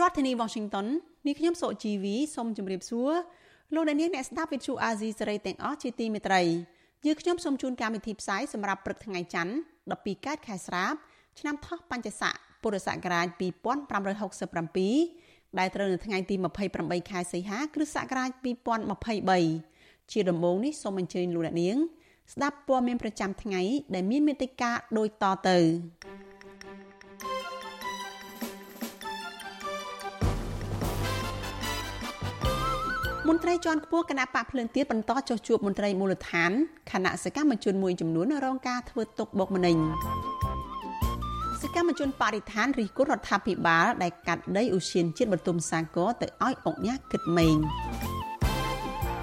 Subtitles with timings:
[0.00, 0.86] រដ្ឋធានី Washington
[1.26, 3.10] នាងខ្ញុំសុជីវីសូមជម្រាបសួរ
[3.74, 6.42] លោកអ្នកនាងអ្នកស្ដាប់វិទ្យុអាស៊ីសេរីទាំងអស់ជាទីមេត្រី
[7.06, 9.52] យើងខ្ញុំសូមជូនកម្មវិធីផ្សាយសម្រាប់ព្រឹកថ្ងៃច័ន្ទ
[9.90, 10.94] 12កើតខែស្រាប
[11.38, 16.34] ឆ្នាំថោះបัญចស័កពុរសករាជ2567ដែលត្រូវនៅថ្ងៃទី
[16.72, 18.30] 28ខែសីហាគ្រិស្តសករាជ
[19.40, 21.76] 2023ជាដំបូងនេះសូមអញ្ជើញលោកអ្នកនាង
[22.32, 23.60] ស្ដាប់ព័ត៌មានប្រចាំថ្ងៃ
[23.94, 25.58] ដែលមានមេត្តាដូចតទៅ
[33.28, 36.52] មន្ត្រីជាន់ខ្ពស់គណៈបកភ្លើងទៀនបន្តចុះជួបមន្ត្រីមូលដ្ឋាន
[36.92, 39.76] គណៈសកម្មជនមួយចំនួនរងការធ្វើទុកបុកម្នេញ
[41.62, 47.56] សកម្មជនបរិស្ថានរិះគន់រដ្ឋាភិបាលដែលកាត់ដីឧស្សាហជាតិបទុមសាគរទៅឲ្យអង្គញាគិតមេង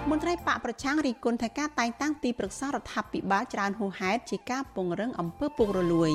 [0.09, 6.11] មន្ត្រីបកប្រឆាំងរិះគន់ថាការតែងតាំងទីប្រឹក្សារដ្ឋាភិបាលច្រើនហួសហេតុជាការពង្រឹងអំពើពុករលួយ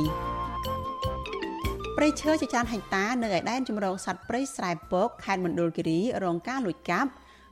[1.97, 7.11] ព្រៃឈើជាច្រើនហិកតានៅឯដែនជំរកសត្វព្រៃស្រែពកខេត្តមណ្ឌលគិរីរងការលួចកាប់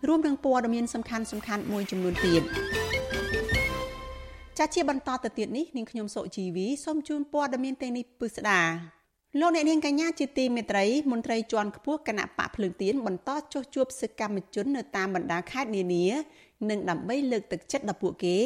[0.08, 2.42] រួមនឹងព័ត៌មានសំខាន់សំខាន់មួយចំនួនទៀត
[4.58, 8.60] ចាជាបន្តទៅទៀតនេះនាងខ្ញុំសុជីវីសូមជូនព័ត៌មានទាំងនេះពិស្ដា
[9.40, 16.06] លោកអ្នកនាងកញ្ញាជាទីមេត្រីមន្ត្រីជាន់ខ្ពស់គណៈបកភ្លើងទៀនបន្តចុះជួបសកម្មជននៅតាមបណ្ដាខេត្តនានា
[16.70, 18.36] និងដើម្បីលើកទឹកចិត្តដល់ពួកគេ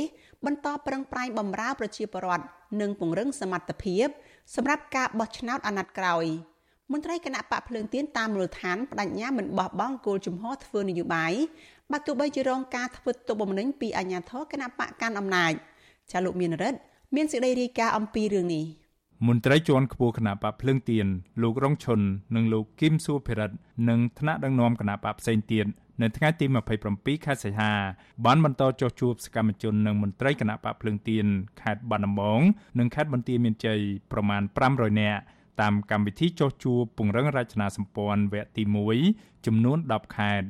[0.47, 2.45] បន្តប្រឹងប្រែងបម្រើប្រជាពលរដ្ឋ
[2.81, 4.07] និងពង្រឹងសមត្ថភាព
[4.55, 6.27] សម្រាប់ការបោះឆ្នោតអាណត្តិក្រោយ។
[6.93, 11.33] មន្ត្រីគណៈបកភ្លើងទៀនតាមមូលដ្ឋានបដិញ្ញាមិនបោះបង់គោលជំហរធ្វើនយោបាយ
[11.93, 15.53] បើទោះបីជារងការធ្វើទុកបុកម្នេញពីអាជ្ញាធរគណៈបកកាន់អំណាច
[16.13, 16.79] ចាលោកមានរិទ្ធ
[17.15, 18.65] មានសេចក្តីរាយការណ៍អំពីរឿងនេះ
[19.29, 21.07] មន្ត្រីជាន់ខ្ពស់គណៈបកភ្លើងទៀន
[21.43, 22.01] លោករងឈុន
[22.35, 23.57] និងលោកគឹមសួភិរិទ្ធ
[23.89, 25.67] និងថ្នាក់ដឹកនាំគណៈបកផ្សេងទៀត
[26.03, 26.47] នៅថ្ងៃទី
[26.87, 27.73] 27ខែសីហា
[28.25, 31.27] បានបន្តចុះជួបសកម្មជននិងមន្ត្រីគណៈបកភ្លើងទៀន
[31.61, 32.41] ខេត្តបាត់ដំបង
[32.79, 33.79] និងខេត្តបន្ទាយមានជ័យ
[34.13, 35.21] ប្រមាណ500នាក់
[35.61, 38.63] តាមកម្មវិធីចុះជួបពង្រឹងរចនាសម្ព័ន្ធវគ្គទី
[39.05, 40.49] 1ចំនួន10ខេត្ត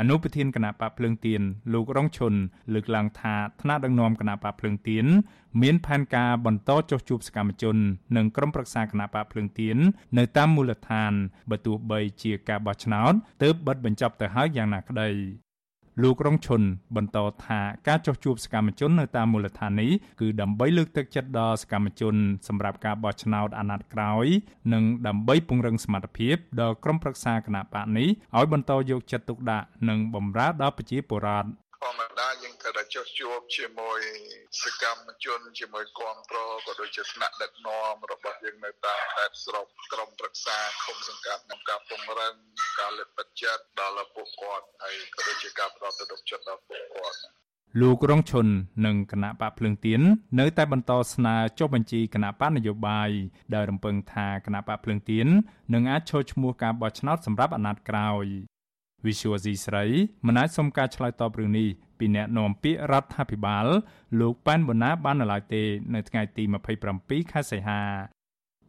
[0.00, 1.42] អនុប្រធានគណៈបកភ្លើងទៀន
[1.72, 2.34] លោករងឈុន
[2.74, 5.06] លើកឡើងថាថ្នាក់ដឹកនាំគណៈបកភ្លើងទៀន
[5.62, 7.76] មានផែនការបន្តចុះជួបសកម្មជន
[8.16, 9.76] និងក្រុមប្រឹក្សាគណៈបកភ្លើងទៀន
[10.18, 11.12] នៅតាមមូលដ្ឋាន
[11.50, 13.12] បើទោះបីជាការបោះឆ្នោត
[13.42, 15.10] ទើបបិទបញ្ចប់ទៅហើយយ៉ាងណាក្តី
[16.00, 16.62] លោករងឈុន
[16.96, 22.14] បន្តថាការចុះជួបសកម្មជននៅតាមមូលដ្ឋាននេះគឺដើម្បីលើកទឹកចិត្តដល់សកម្មជន
[22.48, 24.26] សម្រាប់ការបោះឆ្នោតអាណត្តិក្រោយ
[24.72, 31.48] និងដើម្បីពង្រឹងសមត្ថភាពដល់ក្រុមប្រឹក្សាគណៈបកនេះឲ្យបន្តយកចិត្តទុកដាក់និងបម្រើដល់ប្រជាពលរដ្ឋ
[32.72, 34.00] ធម្មតាយើងត្រូវតែចុះជួបជាមួយ
[34.62, 42.34] សកម្មជនជាមួយគ្រប់គ្រងក៏ដូចជាថ្នាក់ដឹកនាំរបស់យើងនៅតាមខេត្តស្រុកក្រុមប្រឹក្សាឃុំសង្កាត់ក្នុងការពង្រឹង
[42.80, 47.18] ការលើកទឹកចិត្តដល់ពួកគាត់ហើយក៏ដូចជាការផ្ដល់ទឹកចិត្តដល់ពួកគាត់
[47.80, 48.46] លោករងឈុន
[48.86, 50.00] និងគណៈបកភ្លើងទៀន
[50.40, 53.10] នៅតែបន្តស្នើចុះបញ្ជីគណៈបកនយោបាយ
[53.54, 55.26] ដែលរំពឹងថាគណៈបកភ្លើងទៀន
[55.74, 58.26] នឹងអាចចូលឈ្មោះការបោះឆ្នោតសម្រាប់អាណត្តិក្រោយ
[59.06, 59.84] Visual C ស្រី
[60.26, 61.68] មិនអាចសុំការឆ្លើយតបរឿងនេះ
[62.02, 63.66] ពីអ្នកនាំពាក្យរដ្ឋាភិបាល
[64.20, 65.62] លោកប៉ែនបូណាបាននៅឡើយទេ
[65.94, 66.44] នៅថ្ងៃទី
[66.88, 67.80] 27ខែសីហា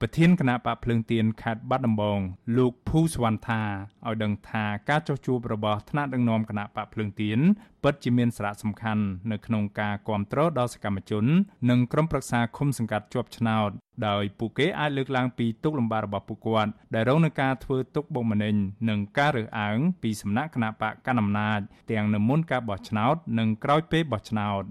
[0.05, 2.19] ប្រធានគណៈបកភ្លើងទៀនខេត្តបាត់ដំបង
[2.57, 3.61] លោកភូសវណ្ណថា
[4.07, 7.39] ឲ្យដឹងថាការចុះជួបរបស់ថ្នាក់ដឹកនាំគណៈបកភ្លើងទៀន
[7.83, 11.25] ពិតជាមានសារៈសំខាន់នៅក្នុងការគ្រប់គ្រងដល់សកម្មជន
[11.69, 13.69] និងក្រុមប្រឹក្សាឃុំសង្កាត់ជាប់ឆ្នោត
[14.07, 18.55] ដោយពួកគេអាចលើកឡើងពីទុកលំបាករបស់ពួកគាត់ដែលរងនឹងការធ្វើទុកបុកម្នេញ
[18.89, 21.59] និងការរើសអើងពីសំណាក់គណៈបកកណ្ដាលអំណាច
[21.91, 24.63] ទាំងនៅមុនការបោះឆ្នោត និងក្រោយពេលបោះឆ្នោត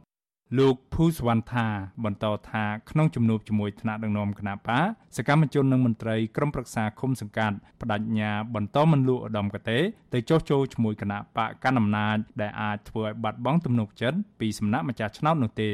[0.58, 1.66] លោកភូសវណ្ណថា
[2.04, 4.70] បន្តថាក្នុងជំនួបជាមួយថ្នាក់ដឹកនាំគណៈបក
[5.16, 9.78] សកម្មជននិងមន្ត្រីក្រុមប្រឹក្សាឃុំសង្កាត់បដិញ្ញាបន្តមិនលួចឧត្តមកតេ
[10.14, 15.70] ទៅចោះចូលជាមួយគណៈបកកណ្ដាលអំណាចដែលអាចធ្វើឲ្យបាត់បង់ទំនុកចិត្តពីសំណាក់ម្ចាស់ឆ្នោតនោះទេ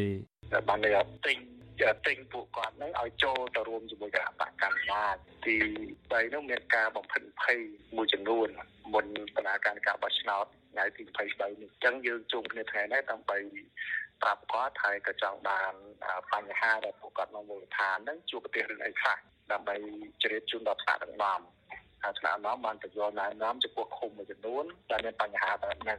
[0.68, 0.90] បានតែ
[1.26, 1.38] ទិញ
[2.06, 5.16] ទិញពួកគាត់នឹងឲ្យចូលទៅរួមជាមួយគណៈបកកណ្ដាលអំណាច
[5.46, 5.56] ទី
[5.96, 7.58] 3នោះមានការបំផិនភ័យ
[7.96, 8.48] មួយចំនួន
[8.92, 11.02] មុនដំណើរការការបោះឆ្នោតថ្ងៃទី
[11.32, 13.38] 23នេះអញ្ចឹងយើងជួបគ្នាថ្ងៃនេះដើម្បី
[14.22, 15.72] ប្រាប់គាត់ហើយក៏ចង់បាន
[16.32, 19.16] បញ្ហាដែលពួកគាត់នៅមូលដ្ឋានហ្នឹងជួបប្រទេសរឿងអីខ្លះ
[19.52, 19.76] ដើម្បី
[20.22, 21.40] ជ្រាបជូនដល់ថ្នាក់ដឹកនាំ
[22.02, 25.98] ហើយថ្នាក់ដឹកនាំបានទៅយកណែនាំចំពោះឃុំមួយចំនួនដែលមានបញ្ហាបែបហ្នឹង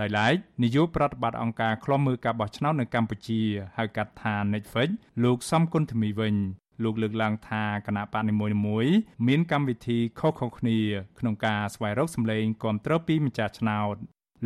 [0.00, 3.40] ដោយឡែកនាយកប្រតិបត្តិអង្គការឃ្លាំមើលការបោះឆ្នោតនៅកម្ពុជា
[3.76, 4.90] ហៅកាត់ថា Netflix
[5.24, 6.36] លោកសំគុណធមីវិញ
[6.84, 8.94] លោកលើកឡើងថាគណៈបកនីមួយៗ
[9.28, 10.78] មានកម្មវិធីខុសៗគ្នា
[11.18, 13.96] ក្នុងការស្វែងរកសម្លេងគ្រប់គ្រងពីម្ចាស់ឆ្នោត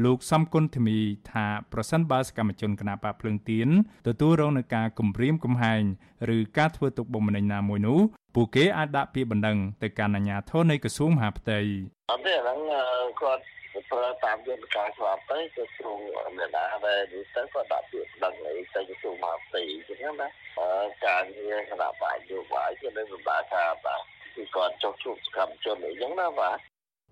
[0.04, 0.98] លោកសំគុណធីមី
[1.30, 3.68] ថាប្រសិនបើសកម្មជនគណបកភ្លើងទៀន
[4.08, 5.82] ទទួលរងនឹងការគំរាមកំហែង
[6.36, 8.00] ឬការធ្វើទុកបុកម្នេញណាមួយនោះ
[8.34, 11.58] ពួកគេអាចដាក់ពាក្យបណ្ដឹងទៅកាន់អាជ្ញាធរនៃក្រសួងមហាផ្ទៃ
[12.10, 12.58] អត់ទេអាហ្នឹង
[13.22, 13.42] គាត់
[13.90, 15.98] ប្រើតាមយន្តការច្បាប់ទៅគឺគ្រង
[16.38, 20.28] មានដែរហើយនេះទៅក៏ដាក់ពាក្យដឹងអីទៅក្រសួងមហាផ្ទៃអញ្ចឹងណា
[21.06, 24.00] ការងារគណៈបាយយោបាយគឺនៅសម្រាប់ការបាទ
[24.34, 26.58] គឺគាត់ចុះជួបសកម្មជនអីចឹងណាបាទ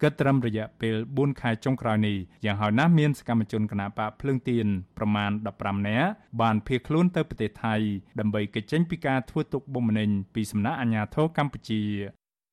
[0.02, 4.66] គិតត្រឹមរយៈពេល4ខែចុងក្រោយនេះយ៉ាងហោចណាស់មានសកម្មជនគណបកភ្លើងទៀន
[4.98, 6.10] ប្រមាណ15នាក់
[6.40, 7.74] បានភៀសខ្លួនទៅប្រទេសថៃ
[8.20, 11.82] ដើម្បីគេចចេញពីការធ្វើទុកបុកម្នេញពីសំណាក់អាជ្ញាធរកម្ពុជា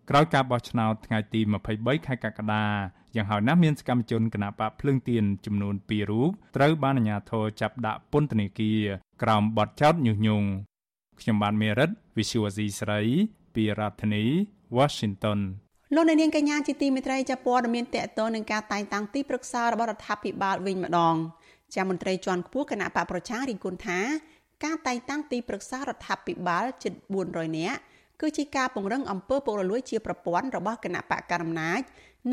[0.09, 1.41] ក្រោយការបោះឆ្នោតថ្ងៃទី
[1.73, 2.65] 23ខែកក្កដា
[3.15, 8.81] យ៉ាងហោចណាស់មានសកម្មជនគណបកភ្លើងទៀនចំនួន2រូបត្រូវបានអាជ្ញាធរចាប់ដាក់ពន្ធនាគារ
[9.23, 10.47] ក្រោមបទចោទញុះញង់
[11.19, 13.01] ខ្ញុំបានមេរិត Visual C ស្រី
[13.55, 14.23] ពីរដ្ឋធានី
[14.77, 15.39] Washington
[15.95, 21.15] លោកអ្នកនាងកញ្ញាជាទីមេត្រីចាប់ព័ត៌មានតកតនឹងការតែងតាំងទីប្រឹក្សារបស់រដ្ឋាភិបាលវិញម្ដង
[21.73, 23.99] ជាមន្ត្រីជាន់ខ្ពស់គណៈបកប្រជារិះគន់ថា
[24.63, 26.93] ការតែងតាំងទីប្រឹក្សារដ្ឋាភិបាលជិត
[27.25, 27.77] 400នាក់
[28.21, 31.81] គឺជាការពង្រឹងអំពើពុករលួយជាប្រព័ន្ធរបស់គណៈបកកណ្ដាលអំណាច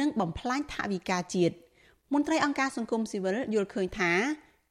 [0.00, 1.54] និងបំផ្លាញថវិកាជាតិ
[2.14, 4.12] មន្ត្រីអង្គការសង្គមស៊ីវិលយល់ឃើញថា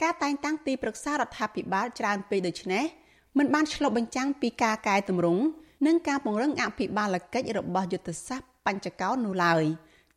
[0.01, 2.85] ការតែងតាំងទីប្រឹក្សារដ្ឋាភិបាលច្រើនពេកដូច្នេះ
[3.37, 5.43] មិនបានឆ្លុះបញ្ចាំងពីការកែតម្រង់
[5.85, 9.63] និងការពង្រឹងអភិបាលកិច្ចរបស់យុទ្ធសាស្ត្រ បញ្ចកោណនោះឡើយ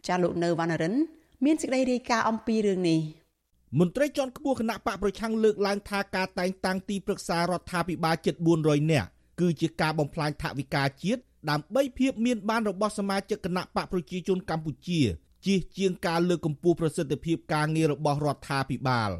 [0.06, 0.94] ចាលោកនៅវណ្ណរិន
[1.44, 3.00] មានសេចក្តីរាយការណ៍អំពីរឿងនេះ
[3.78, 8.34] មន្ត្រីជាន់ខ្ពស់គណៈបកប្រឆាំងលើកឡើងថាការតែងតាំងទីប្រឹក្សារដ្ឋាភិបាលជិត
[8.64, 9.08] 400នាក់
[9.40, 15.00] គឺជាការបំផ្លាញថវិកាជាតិដើម្បីភាពមានបានរបស់សមាជិកគណៈបកប្រជាជនកម្ពុជា
[15.46, 19.10] ជៀសជាងការលើកកម្ពស់ប្រសិទ្ធភាពការងាររបស់រដ្ឋាភិបាល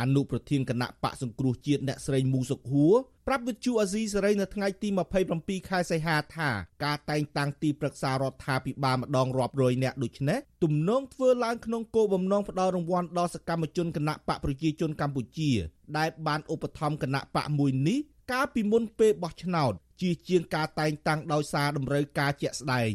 [0.00, 2.94] អនុប្រធានគណៈបកសង្គ្រោះជាតិអ្នកស្រីមូសុកហួរ
[3.26, 4.88] ប្រាប់វិទ្យុអាស៊ីសេរីនៅថ្ងៃទី
[5.28, 6.50] 27ខែសីហាថា
[6.84, 15.50] ការតែងតាំងទីប្រឹក្សារដ្ឋាភិបាលម្ដងរាប់រយនាក់ដូចនេះទំនងធ្វើឡើងក្នុងគោលបំណងផ្ដល់រង្វាន់ដល់សកម្មជនគណៈបកប្រជាជនកម្ពុជា
[15.98, 17.98] ដែលបានឧបត្ថម្ភគណៈបកមួយនេះ
[18.32, 22.92] កាលពីមុនពេលបោះឆ្នោតជាជាងការតែងតាំងដោយសារតម្រូវការជាក់ស្ដែង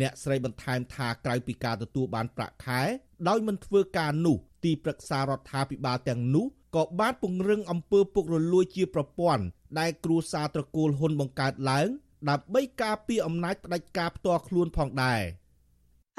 [0.00, 2.80] អ្នកស្រីបន្ថែមថាក្រៅពីការទទួលបានប្រាក់ខែ
[3.28, 6.46] ដោយមិនធ្វើការនោះ ទីប្រឹក្សារដ្ឋាភិបាលទាំងនោះ
[6.76, 9.44] ក៏បានពង្រឹងអំពើពុករលួយជាប្រព័ន្ធ
[9.78, 11.88] ដែលគ្រួសារត្រកូលហ៊ុនបង្កើតឡើង
[12.28, 15.22] ដើម្បីការពារអំណាចផ្ដាច់ការផ្ទាល់ខ្លួនផងដែរ។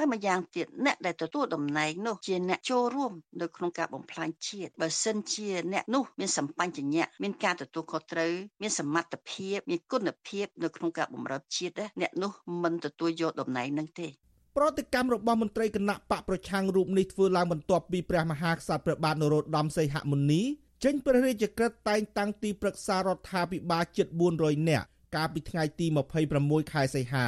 [0.02, 8.32] ហើយម្យ៉ាងទៀតអ្នកដែលទទួលតំណែងនោះជាអ្នកចូលរួមនៅក្នុងការបំផ្លាញជាតិបើសិនជាអ្នកនោះមានសម្បញ្ញៈមានការទទួលខុសត្រូវ
[8.62, 12.32] មានសមត្ថភាពមានគុណភាពនៅក្នុងការបម្រើជាតិអ្នកនោះ
[12.62, 14.08] មិនទទួលយកតំណែងនឹងទេ
[14.56, 20.42] ប្រតិកម្មរបស់មន្ត្រីគណៈបកប្រឆាំងរូបនេះធ្វើឡើងបន្ទាប់ពីព្រះមហាក្សត្រព្រះបាទនរោត្តមសីហមុនី
[20.84, 24.06] ចេញព្រះរាជក្រឹត្យតែងតាំងទីប្រឹក្សារដ្ឋាភិបាលជិត
[24.38, 25.86] 400នាក់កាលពីថ្ងៃទី
[26.28, 27.26] 26ខែសីហា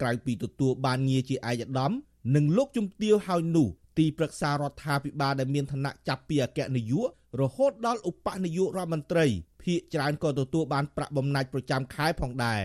[0.00, 1.92] ក្រៅពីទទួលបានងារជាឯកឧត្តម
[2.34, 3.68] និងលោកជំទាវហើយនោះ
[3.98, 7.08] ទីប្រឹក្សារដ្ឋាភិបាលដែលមានឋានៈចាប់ពីអគ្គនាយក
[7.40, 9.26] រហូតដល់ឧបនាយករដ្ឋមន្ត្រី
[9.62, 12.62] ភាគច្រើនក៏ទទួលបានប្រាក់បំណាច់ប្រចាំខែផងដែរ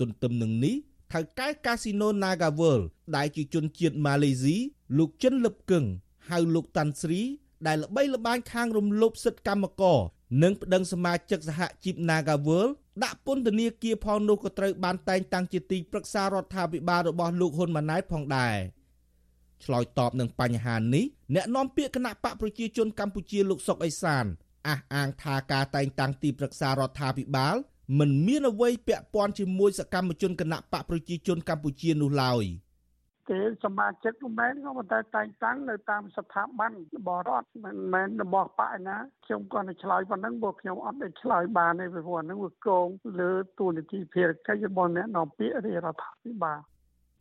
[0.00, 0.76] ទន្ទឹមនឹងនេះ
[1.12, 2.84] ថៅកែកាស៊ីណូ Naga World
[3.16, 4.56] ដែលជាជនជាតិម៉ាឡេស៊ី
[4.98, 5.84] លោកចិនលឹបកឹង
[6.28, 7.22] ហៅលោកតាន់ស្រី
[7.66, 9.98] ដែលល្បីល្បាញខាងរំលោភសិទ្ធិកម្មករ
[10.42, 12.72] និងប្តឹងសមាជិកសហជីព Naga World
[13.02, 18.56] ដាក់ពន្ធនាគារផងនោះក៏ត្រូវបានតែងតាំងជាទីប្រឹក្សារដ្ឋាភិបាលរបស់លោកហ៊ុនម៉ាណែតផងដែរ
[19.64, 24.24] ឆ្លើយតបនឹងបញ្ហានេះអ្នកនាំពាក្យគណៈបកប្រជាជនកម្ពុជាលោកសុកអេសាន
[24.68, 27.56] អះអាងថាការតែងតាំងទីប្រឹក្សារដ្ឋាភិបាល
[27.98, 32.44] មិនមានអ្វីពាក់ព័ន្ធជាមួយសកម្មជនគណៈបកប្រជាជនកម្ពុជានោះឡើយ។
[33.30, 42.86] គេសមាជិកមិនមែនក៏ប៉ុន្តែតែងតាំងនៅតាមស្ថាប័នរបស់រដ្ឋមិនមែនរបស់បកណាខ្ញុំគាត់ទៅឆ្លើយប៉ុណ្ណឹងព្រោះខ្ញុំអត់ได้ឆ្លើយបានទេព្រោះហ្នឹងវាកង
[43.20, 46.60] លើទូនីតិភារកិច្ចរបស់អ្នកនាំពាក្យរាជរដ្ឋាភិបាល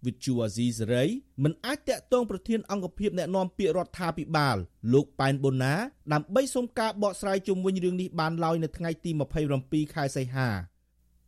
[0.05, 1.03] វិទ្យុអាស៊ីសេរី
[1.43, 4.57] មិនអាចតាក់ទងប្រធានអង្គភិបអ្នកណែនាំពាក្យរដ្ឋាភិបាល
[4.93, 5.73] លោកប៉ែនបូណា
[6.13, 9.11] ដើម្បីសុំការបកស្រាយជុំវិញរឿងនេះបានឡើយនៅថ្ងៃទី
[9.53, 10.49] 27ខែសីហា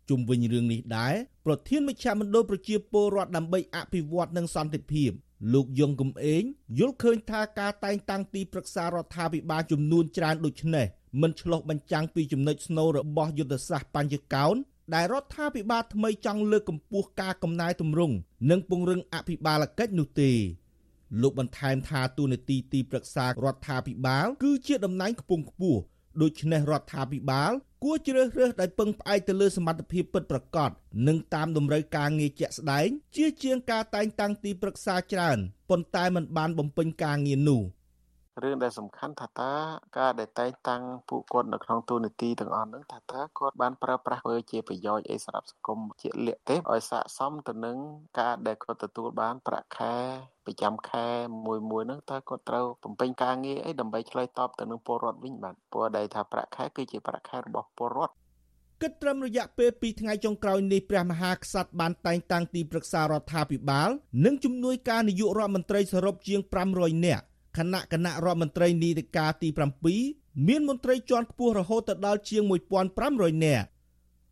[0.10, 1.14] ជុំវិញរឿងនេះដែរ
[1.46, 5.12] ប្រធានមជ្ឈមណ្ឌលប្រជាពលរដ្ឋដើម្បីអភិវឌ្ឍនិងសន្តិភាព
[5.54, 6.44] លោកយងកំឯង
[6.80, 10.86] យល់ឃើញថាការតែងតាំងទីប្រឹក្សារដ្ឋាភិបាលចំនួនច្រើនដូចនេះ
[11.22, 14.56] មិនឆ្លុះបញ្ចាំងពីចំណុចស្នូលរបស់យុទ្ធសាស្ត្របញ្ញកោណ
[14.94, 18.16] ដែលរដ្ឋាភិបាលថ្មីចង់លើកកម្ពស់ការកំណែទម្រង់
[18.50, 20.32] និងពង្រឹងអភិបាលកិច្ចនោះទេ
[21.22, 25.82] លោកបន្ថែមថាទូនាទីទីប្រឹក្សារដ្ឋាភិបាល គឺជាតំណែងខ្ពង់ខ្ពស់
[26.22, 27.52] ដូច្នេះរដ្ឋាភិបាល
[27.84, 30.72] គួរជ្រើសរើសដោយពឹងផ្អែកទៅលើសមត្ថភាពពិតប្រាកដ
[31.08, 35.38] និងតាមតម្រូវការងារជាក់ស្ដែងជាជាងការតែងតាំងទីប្រឹក្សាច្រើន
[35.70, 37.62] ប៉ុន្តែมันបានបំពេញការងារនោះ
[38.44, 39.54] រឿងដែលសំខាន់ថាតើ
[39.98, 47.78] ការដែលតែងតាំងពួកគាត់នៅក្នុងទូនីតិទាំងអស់ហ្នឹងថាតើគាត់បានប្រើប្រាស់ធ្វើជាប្រយោជន៍អីសម្រាប់សង្គមជាលក្ខទេឲ្យស័ក្តិសមទៅនឹង
[48.20, 49.96] ការដែលគាត់ទទួលបានប្រាក់ខែ
[50.46, 51.08] ប្រចាំខែ
[51.46, 58.16] មួយមួយហ្នឹងតើគាត់ត្រូវបំពេញការងារអីដើម្បីឆ្លើយតបទៅនឹងពលរដ្ឋវិញបាទព្រោះដែលថាប្រាក់ខែគឺជាប្រាក់ខែរបស់ពលរដ្ឋ
[58.82, 63.90] គិតត្រឹមរយៈពេល2ថ្ងៃចុងក្រោយនេះព្រះមហាក្សត្របានតែងតាំងទីប្រឹក្សារដ្ឋាភិបាល
[64.26, 66.40] និងជំនួយការនាយករដ្ឋមន្ត្រីសរុបជាង
[66.74, 67.26] 500នាក់
[67.58, 69.50] គណៈគណៈរដ្ឋមន្ត្រីនីតិកាលទី
[69.94, 72.44] 7មានមន្ត្រីជាន់ខ្ពស់រហូតទៅដល់ជាង
[72.94, 73.66] 1500នាក់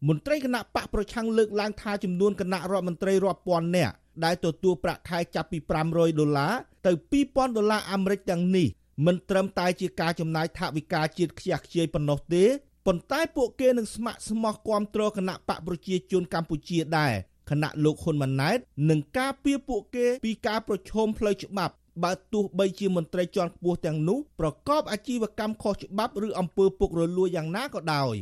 [0.08, 6.54] មន្ត្រីគណៈបកប្រឆាំងលើកឡើងថាចំនួនគណៈរដ្ឋមន្ត្រីរាប់ពាន់នាក់ដែលទទួលប្រាក់ខែចាប់ពី500ដុល្លារ
[6.86, 6.92] ទៅ
[7.26, 8.68] 2000ដុល្លារអាមេរិកទាំងនេះ
[9.06, 12.44] មិនត្រឹមតែជាការចំណាយថវិកាជាតិខ្ជះខ្ជាយប៉ុណ្ណោះទេ
[12.86, 17.14] ប៉ុន្តែពួកគេនឹងស្ម័គ្រស្មោះគាំទ្រគណៈបកប្រជាជនកម្ពុជាដែរ
[17.50, 18.58] គណៈលោកហ៊ុនម៉ាណែត
[18.90, 28.16] នឹងការពារពួកគេពីការប្រឈមផ្លូវច្បាប់ បើទោះបីជាមន្ត្រីជាន់ខ្ពស់ទាំងនោះប្រកបអាជីវកម្មខុសច្បាប់ឬអំពើពុករលួយយ៉ាងណាក៏ដោយ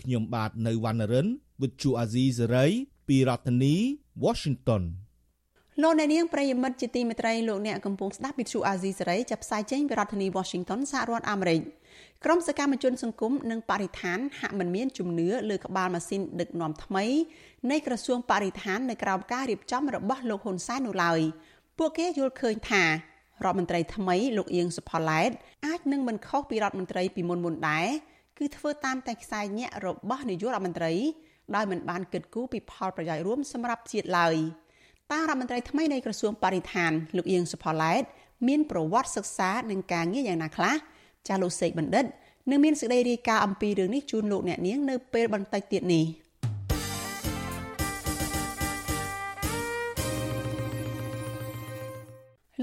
[0.00, 1.26] ខ្ញុំបាទនៅវណ្ណរិន
[1.60, 2.72] with Chu Azizi Saray
[3.08, 3.74] ពីរដ្ឋធានី
[4.24, 4.82] Washington
[5.82, 11.60] លោកអ្នកនាងប្រិយមិត្តជាទីមេត្រីលោកអ្នកកំពុងស្ដាប់វិទ្យុអាស៊ីសេរីចាប់ផ្សាយចេញពីរដ្ឋធានី Washington សហរដ្ឋអាមេរិក
[12.24, 17.04] ក្រុមសកម្មជនសង្គមនិងបរិស្ថានហាក់មិនមានជំនឿលើក្បាលម៉ាស៊ីនដឹកនាំថ្មី
[17.70, 21.20] នៃក្រសួងបរិស្ថាននៅក្រោមការរៀបចំរបស់លោកហ៊ុនសែននោះឡើយ
[21.82, 22.88] ពួកគេយល់ឃើញថារ
[23.44, 25.30] ដ្ឋមន្ត្រីថ្មីលោកអៀងសុផល្លែត
[25.66, 27.86] អាចនឹងមិនខុសពីរដ្ឋមន្ត្រីពីមុនមុនដែរ
[28.38, 30.92] គឺធ្វើតាមតែខ្សែញាក់របស់នាយករដ្ឋមន្ត្រី
[31.54, 34.36] ដោយមិនបានគិតគូរពីផលប្រយោជន៍រួមសម្រាប់ជាតិឡើយ
[35.12, 38.02] តារដ្ឋមន្ត្រីថ្មីនៃក្រសួងបរិស្ថានលោកអៀងសុផល្លែត
[38.48, 40.74] មានប្រវត្តិសិក្សានិងការងារយ៉ាងណាខ្លះ
[41.28, 42.04] ចាស់លោកសេកបណ្ឌិត
[42.50, 46.04] នឹងមានសេចក្តីរាយការណ៍អំពីរឿងនេះជូនលោកអ្នកនាងនៅពេលបន្តិចទៀតនេះ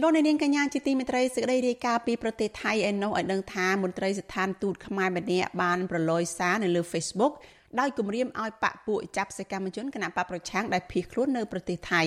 [0.01, 7.33] លោកនាងកញ្ញាជាទីមេត្រីសេចក្តីរាយការណ៍ពីប្រទេសថៃឯណោះឲ្យដឹងថាមន្ត្រីស្ថានទូតខ្មែរម្នាក់បានប្រឡយសារនៅលើ Facebook
[7.79, 12.03] ដោយគម្រាមឲ្យបាក់ពួកចាប់សកម្មជនគណបកប្រឆាំងដែលភៀសខ្លួននៅប្រទេសថៃ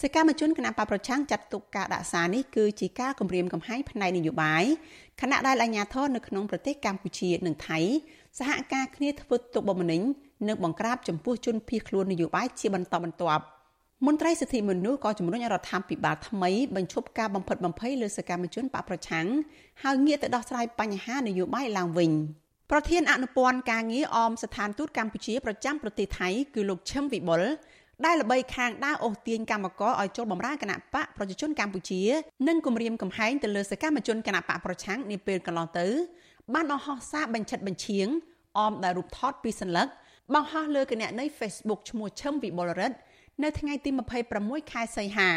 [0.00, 4.64] សកម្មជនគណបកប្រឆាំងចាត់ទុកការដាក់សារនេះគឺជាការគម្រាមកំហែងផ្នែកនយោបាយ
[5.20, 7.78] ខណៈដែលអាជ្ញាធរនៅក្នុងប្រទេសកម្ពុជានិងថៃ
[8.38, 10.02] សហការគ្នាធ្វើទុកបុកម្នេញ
[10.48, 13.44] និងបង្ក្រាបចំពោះជនភៀសខ្លួននយោបាយជាបន្តបន្ទាប់
[14.06, 19.26] មន្ត្រីសិទ្ធិមនុស្សក៏ជំរុញរដ្ឋាភិបាលថ្មីបញ្ឈប់ការបំផិតបំភ័យលើសកម្មជនបកប្រឆាំង
[19.82, 22.10] ហើយងាកទៅដោះស្រាយបញ្ហានយោបាយឡើងវិញ
[22.70, 27.42] ប្រធានអនុព័ន្ធការងារអមស្ថានទូតកម្ពុជាប្រចាំប្រទេសថៃគឺលោកឈឹមវិបុល
[28.04, 32.02] ដែលល្បីខាងដើរអូសទាញកម្មករឲ្យចូលបម្រើគណៈបកប្រជាជនកម្ពុជា
[32.48, 35.86] និងគម្រាមកំហែងទៅលើសកម្មជនគណៈបកប្រឆាំងនាពេលកន្លងទៅ
[36.54, 38.08] បានអស់ហោះសារបញ្ឆិតបញ្ឈៀង
[38.58, 39.84] អមដែលរូបថតពីសញ្ញា
[40.34, 42.96] បង្ហោះលើគណនី Facebook ឈ្មោះឈឹមវិបុលរិទ្ធ
[43.42, 43.90] នៅថ្ងៃទី
[44.30, 45.30] 26ខែសីហា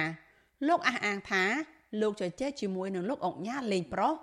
[0.68, 1.44] លោកអះអាងថា
[2.02, 4.14] លោកជជែកជាមួយនឹងលោកអុកញ៉ាលេងប្រុស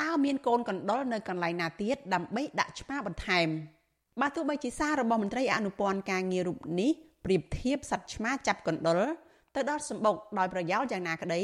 [0.00, 3.48] តើមានកូនកណ្ដុរនៅកន្លែងណាទៀតដើម្បីដាក់ឆ្មាបន្ថែម
[4.20, 6.90] បើទោះបីជាសាររបស់មន្ត្រីអនុព័ន្ធការងាររូបនេះ
[7.24, 9.00] ប្រៀបធៀបសត្វឆ្មាចាប់កណ្ដុរ
[9.54, 11.42] ទៅដល់សម្បុកដោយប្រយោលយ៉ាងណាក្តី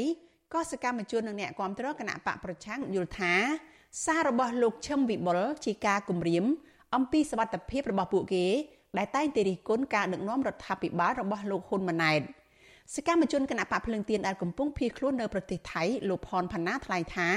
[0.53, 3.33] ក៏សកម្មជននិងអ្នកគាំទ្រគណៈបកប្រឆាំងយល់ថា
[4.05, 6.45] សាររបស់លោកឈឹមវិបុលជាការគំរាម
[6.95, 8.45] អំពីសវត្ថភាពរបស់ពួកគេ
[8.97, 12.21] ដែលតែងតែរិះគន់ការដឹកនាំរដ្ឋាភិបាលរបស់លោកហ៊ុនម៉ាណែត
[12.95, 17.29] សកម្មជនគណៈបកភ្លឹងទៀនដែលកំពុងភៀសខ្លួននៅប្រទេសថៃលោកផនផាណាថ្លែងថា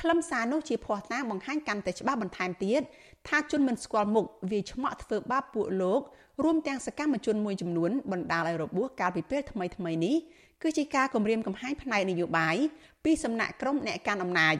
[0.00, 2.80] ខ្លឹមសារនោះជាភ័ស្តុតាងបង្ហាញកាន់តែច្បាស់បន្ថែមទៀត
[3.28, 6.00] ថាជនមិនស្គាល់មុខវាឆ្មក់ធ្វើបាបពួកលោក
[6.44, 10.16] រួមទាំងសកម្មជនមួយចំនួនបណ្ដាលឲ្យរបួសកាលពីពេលថ្មីថ្មីនេះ
[10.62, 12.56] គឺជាការគម្រាមកំហែងផ្នែកនយោបាយ
[13.04, 14.54] ពីសំណាក់ក្រុមអ្នកកាន់អំណាច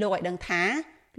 [0.00, 0.62] លោកឲ្យដឹងថា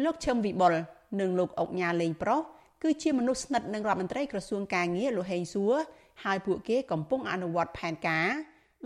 [0.04, 0.74] លោកឈឹមវិបុល
[1.20, 2.42] និងលោកអុកញ៉ាលេងប្រុស
[2.84, 5.76] គឺជាមនុស្សស្និទ្ធនឹងរដ្ឋមន្ត្រីក្រសួងកាងារលោកហេងសួរ
[6.24, 8.30] ហើយពួកគេកំពុងអនុវត្តផែនការ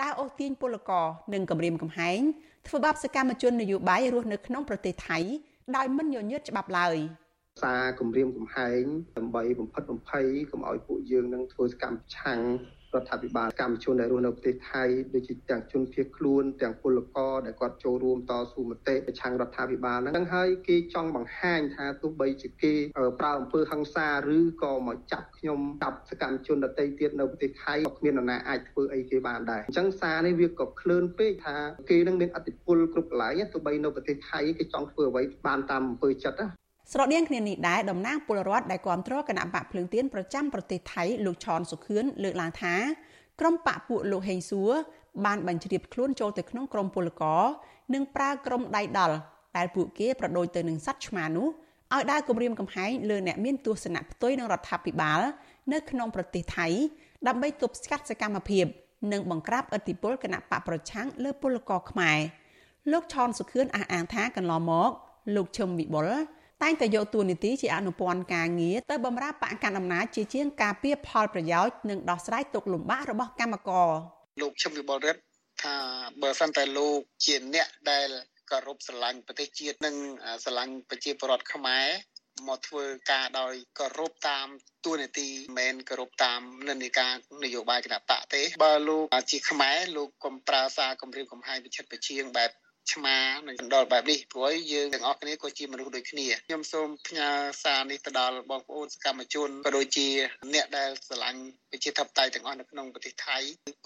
[0.02, 2.20] ដើរអូសទាញពលករនិងគម្រាមកំហែង
[2.68, 5.20] ធ្វើបាបសកម្មជននយោបាយរស់នៅក្នុងប្រទេសថៃ
[5.76, 6.98] ដោយមិនញញើតច្បាប់ឡើយ
[7.62, 8.82] សារគម្រាមកំហែង
[9.18, 12.40] ដើម្បីបំផិតបំភ័យកុំឲ្យពួកយើងនឹងធ្វើសកម្មឆាំង
[12.96, 14.84] រដ្ឋាភិបាលកម្មជនដែលរស់នៅប្រទេសថៃ
[15.14, 22.74] ដូចជាទាំងជនភៀសខ្លួនទាំងពលករដែលគាត់ចូលរួមតស៊ូមតិប្រឆាំងរដ្ឋាភិបាលហ្នឹងហើយគេចង់បង្ហាញថាទោះបីជាគេ
[23.20, 31.56] ប្រើអំពើហិង្សាឬក៏មកចាប់ខ្ញុំចាប់សកម្មជនដទៃទៀតនៅប្រទេសថៃក៏គ្មាននរណាអាចធ្វើអីគេបានដែរអញ្ចឹងសារនេះវាក៏ក្លឿនពេកថា
[31.90, 36.63] គេនឹងមានអធិបុលគ្រប់កន្លែងទោះបីនៅប្រទេសថៃគេចង់ធ្វើអ្វីបានតាមអំពើចិត្តណា
[36.94, 42.76] ស្រដៀងគ្នានេះដែរតំណាងពលរដ្ឋដែលគ្រប់គ្រងគណៈបកភ្លើងទៀនប្រចាំប្រទេសថៃលោកឆនសុខឿនលើកឡើងថា
[43.40, 44.72] ក្រុមបកពួកលោកហេងសួរ
[45.26, 47.44] បានបញ្ជ្រាបខ្លួនចូលទៅក្នុងក្រុមពលករ
[47.94, 49.16] និងប្រើក្រុមដៃដល់
[49.58, 51.48] ដែលពួកគេប្រដូចទៅនឹងសัตว์ឆ្មានោះ
[51.94, 55.22] ឲ្យដើរគម្រាមកំហែងលើអ្នកមានទស្សនៈផ្ទុយនឹងរដ្ឋាភិបាល
[55.74, 56.68] នៅក្នុងប្រទេសថៃ
[57.28, 58.66] ដើម្បីទប់ស្កាត់សកម្មភាព
[59.12, 62.20] និងបង្ក្រាបឥទ្ធិពលគណៈបកប្រឆាំងលើពលករខ្មែរ
[62.92, 64.92] លោកឆនសុខឿនអះអាងថាកន្លងមក
[65.36, 66.10] លោកឈឹមវិបុល
[66.64, 73.90] តែងតែយកតួនាទីជាអនុព័ន្ធការងារទៅបម្រើបកកាន់អំណាចជាជាងការពៀផលប្រយោជន៍និងដោះស្រាយទុក្ខលំបាករបស់កម្មករ
[74.42, 75.22] លោកឈឹមវិបុលរិទ្ធ
[75.64, 75.76] ថា
[76.22, 78.08] បើសិនតែលោកជាអ្នកដែល
[78.52, 79.96] គោរពស្រឡាញ់ប្រទេសជាតិនិង
[80.44, 81.88] ស្រឡាញ់ប្រជាពលរដ្ឋខ្មែរ
[82.48, 84.48] មកធ្វើការដោយគោរពតាម
[84.86, 85.28] ទួលនីតិ
[85.58, 92.52] មិនគោរពតាមនិន្នាការនយោបាយគណៈបកទេបើលោកជាខ្មែរលោកកុំប្រើសារគម្រាមកំហែងវិចិត្របជាងបែប
[92.92, 97.30] ឆ្មានឹងដណ្ដបែបនេះព្រោះយើងទាំងអស់គ្នាក៏ជាមនុស្សដូចគ្នាខ្ញុំសូមផ្ញើ
[97.64, 100.08] សារនេះទៅដល់បងប្អូនសកម្មជនក៏ដូចជា
[100.54, 103.38] អ្នកដែលស្រឡាញ់ប្រជាធិបតេយ្យទាំងអស់នៅក្នុងប្រទេសថៃ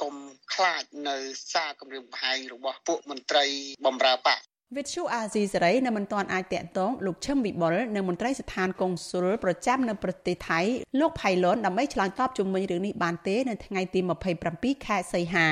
[0.02, 0.16] កុំ
[0.54, 1.18] ខ្លាចនៅ
[1.54, 3.46] សារគម្រាមកំហែងរបស់ពួកមន្ត្រី
[3.86, 4.40] បំរើបក
[4.78, 10.60] វិទ្យុអាស៊ីសេរីនៅមិនទាន់អាចតាក់ទងលោកឈឹមវិបុលនៅមន្ត្រីស្ថានកុងស៊ុលប្រចាំនៅប្រទេសថៃ
[11.00, 14.00] លោកផៃឡុនដើម្បីឆ្លើយតបជុំវិញរឿងនេះបានទេនៅថ្ងៃទី
[14.44, 15.48] 27ខែសីហា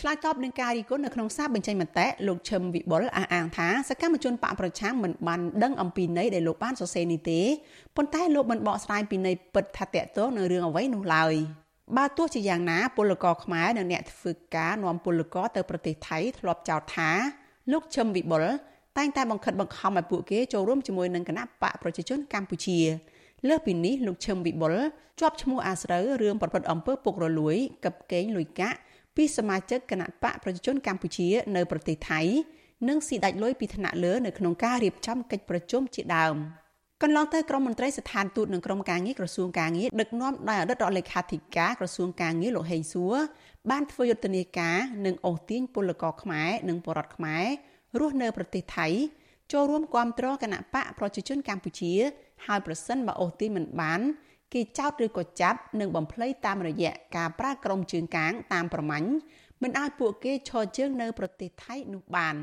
[0.00, 7.40] ឆ្លើយតបនឹងការរីគុណនៅក្នុងសារបញ្ចេញមតិលោកឈឹមវិបុលអះអាងថាសកម្មជនបកប្រឆាំងមិនបានដឹងអំពីន័យដែលលោកបានសរសេរនេះទេ
[7.96, 11.34] ប៉ុន្តែលោកមិនបកស្រាយពីន័យពិតថាតកតងនឹងរឿងអ្វីនោះឡើយ
[11.96, 17.10] បើទោះជាយ៉ាងណាពលករខ្មែរនិងអ្នកធ្វើការនាំពលករទៅប្រទេសថៃធ្លាប់ចោទថា
[17.72, 18.44] លោកឈឹមវិបុល
[18.98, 22.78] តែងតែបង្ខិតបង្ខំឲ្យពួកគេចូលរួមជាមួយនឹងគណៈបកប្រជាជនកម្ពុជា
[23.48, 24.74] លើសពីនេះលោកឈឹមវិបុល
[25.20, 28.78] ជាប់ឈ្មោះអាស្រូវរឿងប្រព្រឹត្តអំពើពុករលួយកັບកេងលុយកាក់
[29.16, 32.20] ពីសមាជិកគណៈបកប្រជាជនកម្ពុជានៅប្រទេសថៃ
[32.88, 36.36] និងស៊ីដាច់លុយពីថ្នាក់លើនៅក្នុងការរៀបចំកិច្ចប្រជុំជាដើម
[37.02, 43.14] កន្លងទៅក្រមមន្ត្រីស្ថានទូតនិងក្រមការងារក្រសួងការងារដឹកនាំដោយអតីតរដ្ឋលេខាធិការក្រសួងការងារលោកហេងសួរ
[43.70, 44.76] បានធ្វើយុទ្ធនាការ
[45.06, 47.44] និងអូសទាញពលករខ្មែរនិងបរតខ្មែរ
[48.00, 48.88] រស់នៅប្រទេសថៃ
[49.52, 51.92] ចូលរួមគាំទ្រគណៈបកប្រជាជនកម្ពុជា
[52.46, 54.00] ហើយប្រសិនបើអូសទាញមិនបាន
[54.52, 59.10] គេចោទឬក៏ចាប់និងបំភ្លៃតាមរយៈការប្រើក្រមជើងកាងតាមប្រមាញ់
[59.62, 62.36] មិនឲ្យពួកគេឈរជើងនៅប្រទេសថៃនោះបាន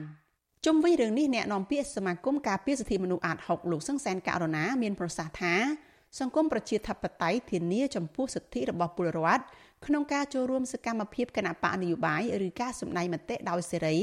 [0.66, 5.56] ជុំវិញរឿងនេះអ្នកនាំពាក្យសមាគមការពារសិទ្ធិមនុស្សអាត6លោកសង្សានករណាមានប្រសាសន៍ថា
[6.20, 9.44] សង្គមប្រជាធិបតេយ្យធានាចំពោះសិទ្ធិរបស់ពលរដ្ឋ
[9.86, 13.98] ក្នុងការចូលរួមសកម្មភាពគណៈបកនយោបាយឬការសម្ដែងមតិដោយសេរី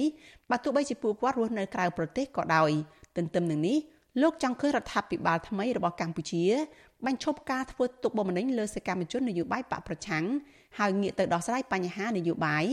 [0.51, 2.71] បើទោះបីជាពួកគាត់រស់នៅក្រៅប្រទេសក៏ដោយ
[3.16, 3.79] ទន្ទឹមនឹងនេះ
[4.22, 6.44] លោកចង់ឃើញរដ្ឋាភិបាលថ្មីរបស់កម្ពុជា
[7.07, 10.24] បញ្ឈប់ការធ្វើទុកបុកម្នេញលើសកម្មជននយោបាយបកប្រឆាំង
[10.79, 12.64] ហើយងាកទៅដោះស្រាយបញ្ហានយោបាយ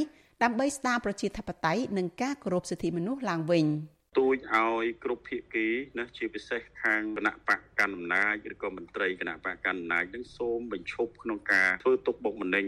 [0.44, 3.66] ដើម្បីស្ដារប្រជាធិបតេយ្យនិងការគោរពសិទ្ធិមនុស្សឡើងវិញ។
[4.18, 5.68] ទូចឲ្យគ្រប់ភាគី
[6.00, 12.66] ណាជាពិសេសខាងគណៈបកកណ្ដាលអំណាចឬក៏មន្ត្រីគណៈបកកណ្ដាលអំណាចនឹងសូមបញ្ឈប់ក្នុងការធ្វើទុកបុកម្នេញ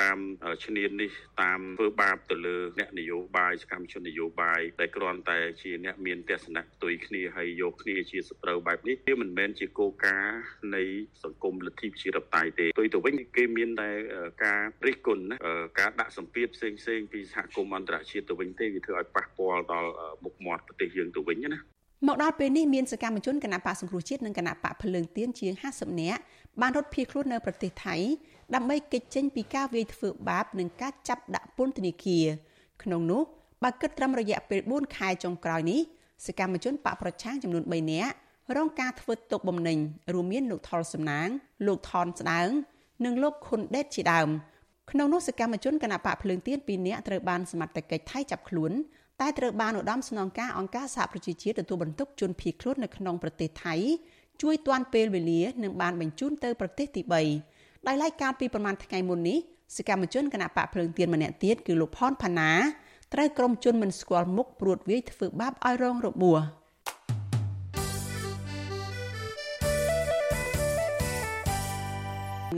[0.00, 0.18] តាម
[0.64, 10.40] ឈ្នាននេះតាមធ្វើបាបទៅលើអ្នកនយោបាយសកម្មជននយោបាយដែលគ្រាន់តែជាអ្នកមានទស្សនៈផ្ទុយគ្នាហើយយកគ្នាជាសត្រូវបែបនេះវាមិនមែនជាគោលការណ៍
[10.76, 10.82] នៃ
[11.24, 13.90] សង្គមលទ្ធិប្រជាធិបតេយ្យទេផ្ទុយទៅវិញគេមានតែ
[14.44, 15.36] ការរិះគន់ណា
[15.80, 19.92] ការដាក់សម្ពាធផ្សេងផ្សេងពីសហគមន៍អន្តរជាតិទៅវិញទេវាធ្វើឲ្យប៉ះពាល់ដល់
[20.24, 21.58] មុខមាត់ប្រទេសទេសយើងទៅវិញណា
[22.06, 26.20] មកដល់ពេលនេះមានសកម្មជនគណៈបកសង្គ្រោះជាតិនិងគណៈបកភ្លើងទៀនជាង50នាក់
[26.60, 27.96] បានរត់ភៀសខ្លួននៅប្រទេសថៃ
[28.54, 32.26] ដើម្បីគេចចេញពីការវាយធ្វើបាបនិងការចាប់ដាក់ពន្ធនាគារ
[32.82, 33.22] ក្នុងនោះ
[33.62, 35.80] បើគិតត្រឹមរយៈពេល4ខែចុងក្រោយនេះ
[36.26, 38.14] សកម្មជនបកប្រឆាំងចំនួន3នាក់
[38.56, 39.78] រងការធ្វើទុកបុកម្នេញ
[40.12, 41.28] រួមមានលោកថុលសំណាង
[41.66, 42.48] លោកថនស្ដើង
[43.04, 44.28] និងលោកខុនដេតជាដើម
[44.90, 48.72] ក្នុងនោះសកម្មជនគណៈបកភ្លើងទៀន2នាក់ត្រូវបានសមត្ថកិច្ចថៃចាប់ខ្លួន
[49.20, 53.74] តែត្រូវបានឧត្តមស្នងការអង្គការសហប្រជាជាតិទទួលបន្ទុកជនភៀសខ្លួននៅក្នុងប្រទេសថៃ
[54.42, 59.38] ជួយទាន់ពេលវេលានិងបានបញ្ជូនទៅប្រទេសទី3ដោយឡែកកាលពីប្រមាណថ្ងៃមុននេះ
[59.76, 62.52] សកម្មជនគណៈបកភ្លើងទៀនម្នាក់ទៀតគឺលោកផនផាណា
[63.14, 66.40] ត្រូវក្រុមជនមិនស្គាល់មុខព្រួតវាយធ្វើបាបឲ្យរងរបួស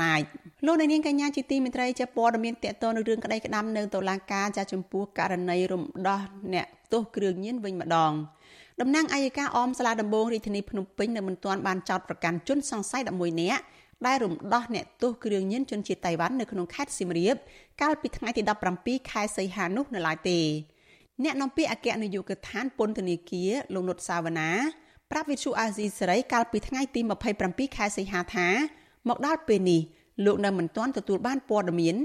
[0.02, 0.20] ណាយ
[0.66, 6.20] លោកនាងកញ្ញាជាទីមេត្រីជាព័ត៌មានតកតនៅរឿងក្តីក្តាំនៅតុលាការចាចំពោះករណីរំដោះ
[6.54, 8.12] អ្នកទោសគ្រឿងញៀនវិញម្ដង
[8.80, 13.62] តំណាងអัยការអមសាលាដំបងរាជធានីភ្នំពេញនៅមិនទាន់បានចោទប្រកាន់ជនសង្ស័យ11នាក់
[14.06, 17.36] ដែលរំដោះអ្នកទោសគ្រឿងញៀនជនជាតិតៃវ៉ាន់នៅក្នុងខេត្តសៀមរាប
[17.80, 18.42] កាលពីថ្ងៃទី
[18.76, 20.38] 17ខែសីហានោះនៅឡើយទេ
[21.24, 24.50] អ្នកនាំពាក្យអគ្គនាយកដ្ឋានពន្ធនាគារលោកនុតសាវណ្ណា
[25.10, 27.00] ប្រាប់វិទ្យុអាស៊ីសេរីកាលពីថ្ងៃទី
[27.38, 28.48] 27ខែសីហាថា
[29.08, 29.80] មកដល់ពេលនេះ
[30.24, 31.96] លោកនៅមិនទាន់ទទួលបានព័ត៌មាន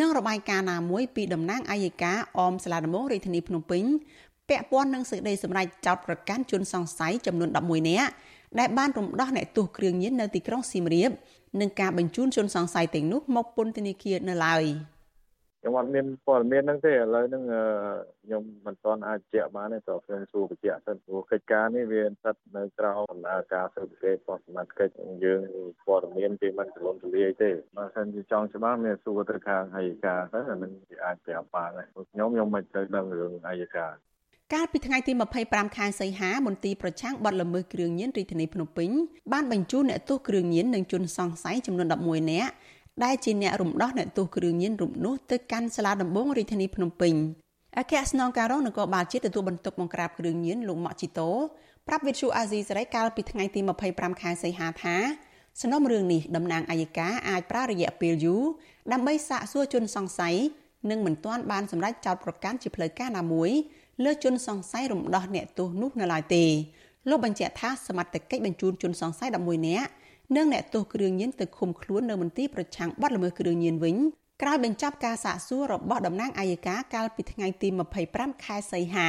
[0.00, 3.84] និងរបាយការណ៍ណាមួយពីតំណាងអัยការអមសាលាដំបងរាជធានីភ្នំពេញ
[4.48, 8.10] ពាក់ព័ន្ធនឹងសេចក្តីសម្រេចចោទប្រកាន់ជនសង្ស័យចំនួន11នាក់
[8.58, 11.10] ដែលបានរំដោះអ្នកទោសគ្រឿងញៀននៅទីក្រុងសៀមរាប
[11.60, 14.64] និងការបញ្ជូនជនសង្ស័យទាំងនោះមកពន្ធនាគារនៅឡើយ។
[15.60, 17.44] ខ្ញុំអត់មានព័ត៌មានហ្នឹងទេឥឡូវហ្នឹង
[18.22, 24.88] ខ្ញុំមិនទាន់អាចជាក់បានទេតើខ្ញុំសួរបញ្ជាក់សិនព្រោះកិច្ចការនេះវាស្ថិតនៅក្រៅដំណើរការស៊ើបអង្កេតរបស់សមាជិក
[25.24, 25.40] យើង
[25.86, 33.94] ព័ត៌មានគេមិនទូលំទូលាយទេបើសិនជាចង់ច្បាស់មានសួរទៅខាងអัยការទៅអានឹងគេអាចប្រាប់បានដែរខ្ញុំខ្ញុំមិនទៅដឹងរឿងអัยការ
[34.54, 35.12] កាលពីថ្ងៃទី
[35.44, 38.90] 25ខែសីហាមន្ទីរប្រឆាំងបទល្មើសគ្រឿងញៀនរាជធានីភ្នំពេញ
[39.32, 42.52] បានបញ្ជូនអ្នកទោសគ្រឿងញៀននិងជនសង្ស័យចំនួន11នាក់
[43.04, 47.14] ដែលជាអ្នករំដោះអ្នកទោសគ្រឿងញៀនរូបនោះទៅកាន់សាលាដំបងរាជធានីភ្នំពេញ
[47.78, 51.30] អគ្គស្នងការរងនគរបាលជាតិទទួលបន្ទុកបង្ក្រាបគ្រឿងញៀនលោកម៉ាក់ជីតូ
[51.86, 53.60] ប្រាប់វិទ្យុអាស៊ីសេរីកាលពីថ្ងៃទី
[53.90, 54.96] 25ខែសីហាថា
[55.60, 58.44] សំណុំរឿងនេះតំណាងអัยការអាចប្រើរយៈពេលយូរ
[58.92, 60.36] ដើម្បីសាកសួរជនសង្ស័យ
[60.90, 63.50] និងមិនទាន់បានសម្រេចចោទប្រកាន់ជាផ្លូវការណាមួយ
[64.04, 66.44] លើជនសង្ស័យរំដោះអ្នកទោសនោះនៅឡើយទេ
[67.08, 69.88] លោកបញ្ជាក់ថាសមត្ថកិច្ចបញ្ជូនជនសង្ស័យ11នាក់
[70.36, 73.96] និងអ្នកទោសគ្រឿងញៀនទៅឃុំខ្លួននៅមន្ទីរប្រឆាំងបទល្មើសគ្រឿងញៀនវិញ
[74.42, 77.68] ក្រោយបញ្ចប់ការសាកសួររបស់តំណាងអัยការកាលពីថ្ងៃទី
[78.06, 79.08] 25ខែសីហា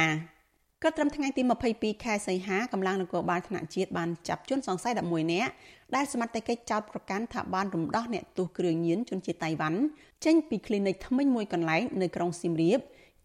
[0.82, 1.42] ក៏ត្រឹមថ្ងៃទី
[1.74, 5.50] 22ខែសីហាកម្លាំងនគរបាលថ្នាក់ជាតិបានចាប់ជនសង្ស័យ11នាក់
[5.94, 9.80] ដែលសមត្ថកិច្ចចោទប្រកាន់ថាបានរំដោះអ្នកទោសគ្រឿងញៀនជនជាតិតៃវ៉ាន់
[10.24, 12.78] ចេញពីគ្លីនិកថ្មីមួយកន្លែងនៅក្រុងសៀមរាប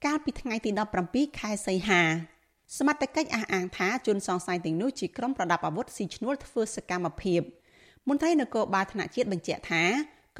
[0.06, 0.72] កាលពីថ្ងៃទី
[1.06, 2.02] 17ខែសីហា
[2.78, 7.42] សមត្ថកិច្ចអះអាងថាជនសង្ស័យទាំងនោះជាក្រុមប្រដាប់អាវុធស៊ីឈ្នួលធ្វើសកម្មភាព
[8.10, 9.84] មន្ត្រីនគរបាលថ្នាក់ជាតិបញ្ជាក់ថា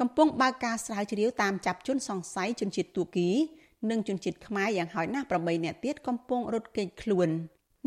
[0.00, 3.28] កំពុងបើកការស្រាវជ្រាវតាមចាប់ជនសង្ស័យជនជាតិទួគី
[3.90, 7.28] និងជនជាតិខ្មែរយ៉ាងហោចណាស់8នាក់ទៀតកំពុងរត់គេចខ្លួន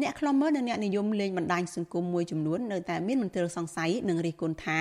[0.02, 4.80] អ្នកខ្លំមើលនិងអ្នកនិយមលេងបណ្ដាញសង្គមមួយចំនួននៅតែមានមន្ទិលសង្ស័យនិងរិះគន់ថា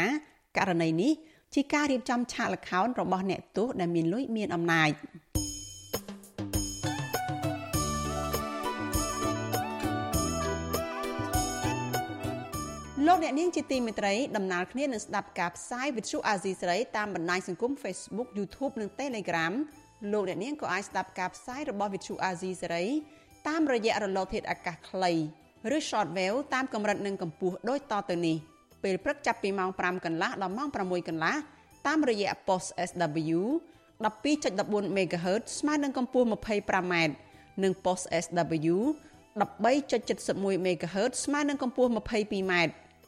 [0.56, 1.12] ករណីនេះ
[1.54, 4.90] ជាការរៀបចំឆាកល្ខោនរបស់អ្នកទោសដែលមានលុយមានអំណាច
[13.06, 19.52] លោកអ្នកនាងជាទីមេត្រីដំណើរគ្នានឹងស្ដាប់ការផ្សាយវិទ្យុអាស៊ីសេរីតាមបណ្ដាញសង្គម Facebook YouTube និង Telegram
[20.12, 22.86] លោកអ្នកនាងក៏អាចស្ដាប់ការផ្សាយរបស់វិទ្យុអាស៊ីសេរី
[23.48, 25.12] តាមរយៈរលកធាតុអាកាសខ្លី
[25.76, 28.36] ឬ Shortwave តាមកម្រិតនិងកម្ពស់ដូចតទៅនេះ
[28.82, 31.36] ពេលព្រឹកចាប់ពីម៉ោង5កន្លះដល់ម៉ោង6កន្លះ
[31.86, 33.40] តាមរយៈ post SW
[34.04, 36.94] 12.14 MHz ស្មើនឹងកម្ពស់ 25m
[37.62, 38.76] និង post SW
[39.40, 42.54] 13.71 MHz ស្មើនឹងកម្ពស់ 22m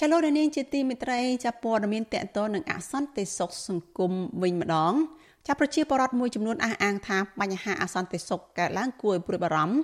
[0.00, 4.92] ចលនានាងជាទីមេត្រីចាប់ព័ត៌មានតកតនឹងអសន្តិសុខសង្គមវិញម្ដង
[5.46, 9.76] ចាប់ប្រជាពលរដ្ឋមួយចំនួនអះអាងថាបញ្ហាអសន្តិសុខកើតឡើងគួរឲ្យព្រួយបារម្ភ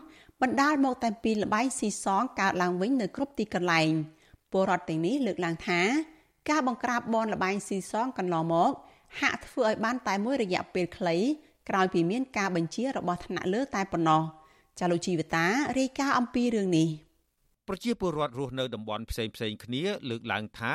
[0.42, 3.90] បណ្ដាលមកតែពីលបែងស៊ីសងកើតឡើងវិញនៅគ្រប់ទីកន្លែង
[4.52, 5.80] ពលរដ្ឋទាំងនេះលើកឡើងថា
[6.50, 8.72] ការបង្ក្រាបបនលបែងស៊ីសងកន្លងមក
[9.20, 11.16] ហាក់ធ្វើឲ្យបានតែមួយរយៈពេលខ្លី
[11.68, 14.22] ក្រោយពីមានការបញ្ជារបស់ថ្នាក់លើតែប៉ុណ្ណោះ
[14.78, 15.46] ចាលោកជីវតា
[15.78, 16.88] រាយការណ៍អំពីរឿងនេះ
[17.68, 20.74] ប្រជាពលរដ្ឋរស់នៅតំបន់ផ្សេងផ្សេងគ្នា លើកឡើងថា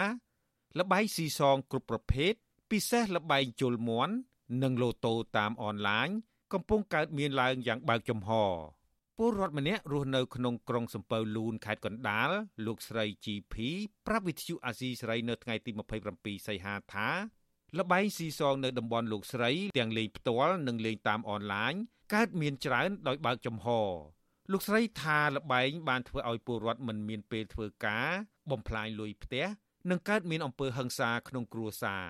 [0.79, 2.33] លបែងស៊ីសងគ្រប់ប្រភេទ
[2.71, 4.13] ពិសេសលបែងជុលមន់
[4.63, 6.07] និងលូតូតាមអនឡាញ
[6.53, 8.31] កំពុងកើតមានឡើងយ៉ាងបើកចំហ
[9.17, 12.29] ពលរដ្ឋម្នាក់រស់នៅក្នុងក្រុងសំពៅលូនខេត្តកណ្ដាល
[12.65, 13.55] លោកស្រី GP
[14.07, 15.71] ប្រាប់វិទ្យុអាស៊ីសេរីនៅថ្ងៃទី
[16.09, 17.09] 27សីហាថា
[17.79, 21.73] លបែងស៊ីសងនៅតំបន់លោកស្រីទាំងលេងផ្ទាល់និងលេងតាមអនឡាញ
[22.13, 23.67] កើតមានច្រើនដោយបើកចំហ
[24.51, 28.09] លោកស្រីថាលបែងបានធ្វើឲ្យពលរដ្ឋមិនមានពេលធ្វើការ
[28.51, 29.45] បំផ្លាញលុយផ្ទះ
[29.89, 32.07] និងកើតមានអំពើហិង្សាក្នុងគ្រួសារ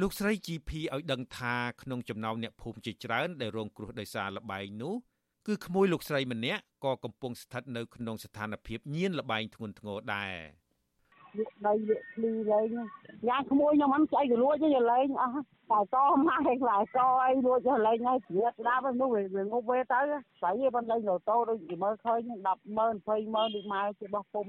[0.00, 4.94] លោកស្រី GP ឲ្យដឹងថាក្នុងចំណោមអ្នកភូមិជាច្រើនដែលរងគ្រោះដោយសារលបែងនោះ
[5.46, 10.34] គឺក្មួយលោកស្រីម្នាក់ក៏កំពុងស្ថិតនៅក្នុងស្ថានភាពញៀនលបែងធ្ងន់ធ្ងរដែរ
[11.36, 12.68] លក់ដីលក់ភ្លីលេង
[13.28, 15.96] យ៉ាងក្មួយខ្ញុំមិនស្អីក៏លួចទេលេងអស់តែត
[16.28, 20.00] ម៉ែខ្លាយកអីលួចទៅលេងហើយជ្រៀតស្ដាប់នោះវាងប់វេទៅ
[20.40, 24.46] ស្អីប៉ុន្តែលេងឡូតូដូចគេមើលឃើញ100000 20000ដូចម៉ែជាបោះពុំ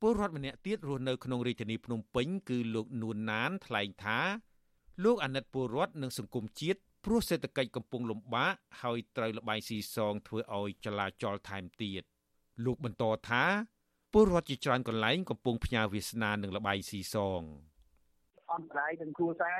[0.00, 4.18] ពលរដ្ឋម្នាក់ទៀតរស់នៅក្នុងរាជធានីភ្នំពេញគឺលោកនួនណានថ្លែងថា
[5.04, 12.02] លោកអាណិតពលរដ្ឋនិងសង្គមជាតិព្រោះសេដ្ឋកិច្ចកំពុងលំបាកហើយត្រូវលបាយស៊ីសងធ្វើឲ្យចលាចលថែមទៀត
[12.64, 13.44] លោកបន្តថា
[14.12, 17.42] ពលរដ្ឋជាច្រើនកន្លែងកំពុងផ្ញើវាសនានឹងលបាយស៊ីសង
[18.52, 19.58] អន្តរាយទាំងគ្រួសារ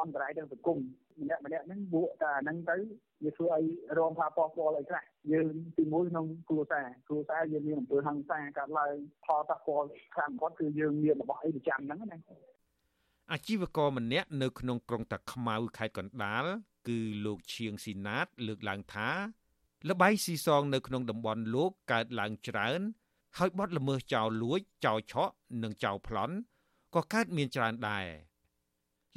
[0.00, 0.78] អន្តរាយទាំងសង្គម
[1.20, 2.76] ម្នាក់ម្នាក់ហ្នឹងបួកតែហ្នឹងទៅ
[3.24, 3.64] វាធ្វើឲ្យ
[3.98, 5.46] រងផលប៉ះពាល់អីខ្លះយើង
[5.78, 12.18] ទីមួយក្នុងគ្រួសារគ្រួសារយើងមានអំពើហិង្សាកើតឡើងផលប៉ះពាល់ខ្លាំងបំផុតគឺយើងមានរបស់អីប្រចាំហ្នឹងណា
[13.32, 16.44] អាជីវករម្នាក់នៅក្នុងក្រុងតាខ្មៅខេត្តកណ្ដាល
[16.88, 19.10] គឺលោកឈៀងស៊ីណាតលើកឡើងថា
[19.88, 22.80] លបាយស៊ីសងនៅក្នុងតំបន់លោកកើតឡើងច្រើន
[23.38, 26.34] ហើយបទល្មើសចោលលួចចោលឆក់និងចោលប្លន់
[26.94, 28.06] ក៏កើតមានច្រើនដែរ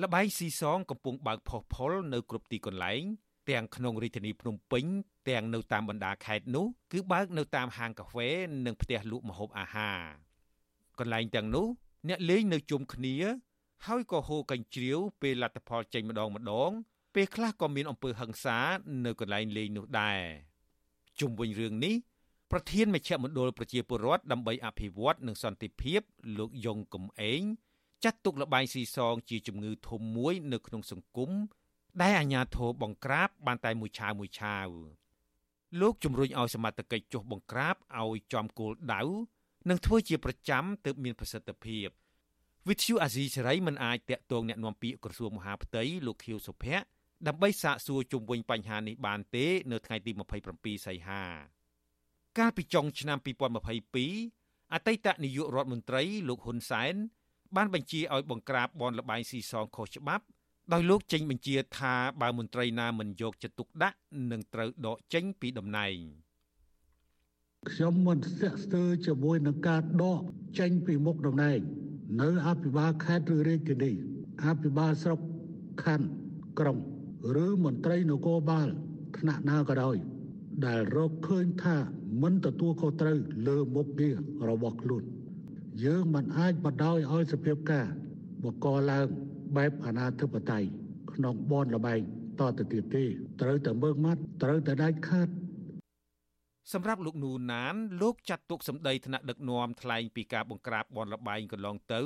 [0.02, 3.02] លបាយស៊ីសងកំពុងបើកផុសផុលនៅគ្រប់ទីកន្លែង
[3.50, 4.86] ទាំងក្នុងរាជធានីភ្នំពេញ
[5.30, 8.30] ទាំងនៅតាមបណ្ដាខេត្តនោះគឺបើកនៅតាមហាងកាហ្វេ
[8.66, 10.00] និងផ្ទះលក់ម្ហូបអាហារ
[11.00, 11.68] កន្លែងទាំងនោះ
[12.10, 13.16] អ្នកលេងនៅជុំគ្នា
[13.86, 16.72] ហើយក៏ហូរកញ្ជ្រៀវពេលលទ្ធផលចេញម្ដងម្ដង
[17.16, 18.58] ពេលខ្លះក៏មានអំពើហិង្សា
[19.06, 20.22] នៅកន្លែងលេងនោះដែរ
[21.20, 21.96] ជុំវិញរឿងនេះ
[22.51, 26.01] ប្រធានមជ្ឈមណ្ឌលប្រជាពលរដ្ឋដើម្បីអភិវឌ្ឍនិងសន្តិភាព
[26.39, 27.43] លោកយងកំឯង
[28.05, 31.31] ចាត់ទុកលបែងស៊ីសងជាជំងឺធំមួយនៅក្នុងសង្គម
[32.03, 34.69] ដែលអាជ្ញាធរបង្ក្រាបបានតែមួយឆាវមួយឆាវ
[35.81, 39.03] លោកជំរុញឲ្យសមត្ថកិច្ចចុះបង្ក្រាបឲ្យចំគោលដៅ
[39.69, 41.89] និងធ្វើជាប្រចាំទើបមានប្រសិទ្ធភាព
[42.69, 46.87] វិទ្យុអាស៊ីសេរីមិនអាចតាក់ទងแนะនាំពាក្យក្រសួងមហាផ្ទៃលោកខៀវសុភ័ក្រ
[47.27, 50.13] ដើម្បីសាកសួរជុំវិញបញ្ហានេះបានទេ នៅថ្ងៃទី
[50.49, 51.23] 27សីហា
[52.38, 53.18] កាលពីចុងឆ្នាំ
[53.96, 56.96] 2022អតីតនាយករដ្ឋមន្ត្រីលោកហ៊ុនសែន
[57.56, 60.26] បានបញ្ជាឲ្យបង្ក្រាបបនលបែងស៊ីសងខុសច្បាប់
[60.74, 63.98] ដោយលោកចេញបញ្ជាថាបើមន្ត្រីណាមិនយកចិត្តទុកដាក់
[64.32, 65.98] នឹងត្រូវដកចេញពីតំណែង
[67.70, 70.22] ខ្ញុំមិនស្ទាក់ស្ទើរជាមួយនឹងការដក
[70.60, 71.60] ចេញពីមុខតំណែង
[72.22, 73.92] នៅអភិបាលខេត្តឬរាជធានី
[74.46, 75.20] អភិបាលស្រុក
[75.84, 76.08] ខណ្ឌ
[76.60, 76.78] ក្រុង
[77.46, 78.68] ឬមន្ត្រីនគរបាល
[79.18, 79.98] ថ្នាក់ណាក៏ដោយ
[80.66, 81.78] ដែលរកឃើញថា
[82.22, 84.16] មិនទទួលខុសត្រូវលើមុខងារ
[84.50, 85.04] របស់ខ្លួន
[85.84, 87.86] យើងមិនអាចបដ ாய் ឲ្យសភាពការ
[88.44, 89.08] បកឡើង
[89.56, 90.68] បែបអាណាធិបតេយ្យ
[91.14, 92.00] ក្នុងបនលបែង
[92.40, 93.04] តទៅទៀតទេ
[93.42, 95.30] ត្រូវតែមើងម៉ាត់ត្រូវតែដាច់ខាត
[96.74, 102.02] សម្រាប់លោកនូណានលោកចាត់ទុកសម្ដីថ្នាក់ដឹកនាំថ្លែងពីការបង្ក្រាបបនលបែងកន្លងទៅ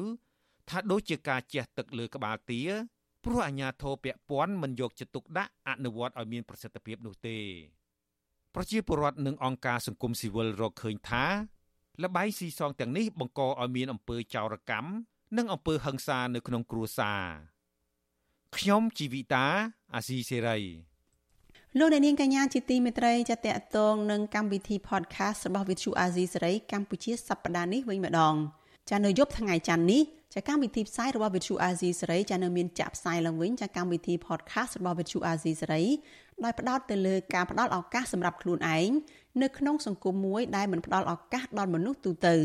[0.69, 2.61] ថាដូចជាការជះទឹកលើក្បាលទា
[3.25, 7.37] ព្រោះអាញាធរពពាន់មិនយកចិត្តទុកដាក់អនុវត្តឲ្យមានប្រសិទ្ធភាពនោះទេ
[8.55, 11.25] ប្រជាពលរដ្ឋនិងអង្គការសង្គមស៊ីវិលរកឃើញថា
[12.03, 14.89] លបែងស៊ីសងទាំងនេះបង្កឲ្យមានអំពើចោរកម្ម
[15.37, 17.23] និងអំពើហិង្សានៅក្នុងគ្រួសារ
[18.57, 19.45] ខ្ញុំជីវិតា
[19.95, 20.59] អាស៊ីសេរី
[21.77, 28.35] លោកអ្នកនាងកញ្ញាជាទីមេត្រីចាតតងនឹងកម្មវិធី podcast របស់ Vithu Azizi សេរីកម្ពុជាសប្តាហ៍នេះវិញម្ដង
[28.89, 30.01] ចានៅយប់ថ្ងៃច័ន្ទនេះ
[30.33, 35.83] ចាកម្មវិធីផ្សាយរបស់ Vithu Azizi សេរីចានៅមានចាក់ផ្សាយឡើងវិញចាកម្មវិធី podcast របស់ Vithu Azizi សេរី
[36.43, 38.89] ដោយផ្ដោតទៅលើការផ្ដល់ឱកាសសម្រាប់ខ្លួនឯង
[39.41, 42.35] នៅក្នុងសង្គមមួយដែលមិនផ្ដល់ឱកាសដល់មនុស្សទូទៅ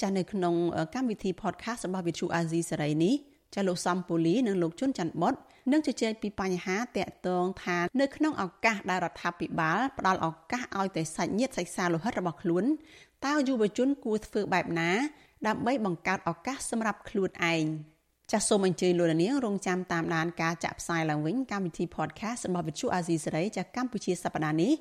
[0.00, 0.54] ចានៅក្នុង
[0.94, 3.14] កម្មវិធី podcast របស់ Vithu Azizi សេរីនេះ
[3.54, 5.34] ចាលោកសំពូលីនិងលោកជុនច័ន្ទបុត
[5.72, 12.64] នឹងជជែកពីបញ្ហាតាក់ទងថានៅក្នុងឱកាសដែលរដ្ឋាភិបាលផ្ដល់ឱកាសឲ្យតែសាច់ញាតិសាច់សាលោហិតរបស់ខ្លួន
[13.26, 14.90] តើយុវជនគួរធ្វើបែបណា
[15.46, 17.64] ដើម្បីបង្កើតឱកាសសម្រាប់ខ្លួនឯង
[18.32, 24.72] ចាសសូមអញ្ជើញលោកនាងរងចាំតាមដានការចាក់ផ្សាយឡើងវិញកម្មវិធី podcast របស់ Vithu Azizi សេរីចាស់កម្ពុជាសប្តាហ៍នេះ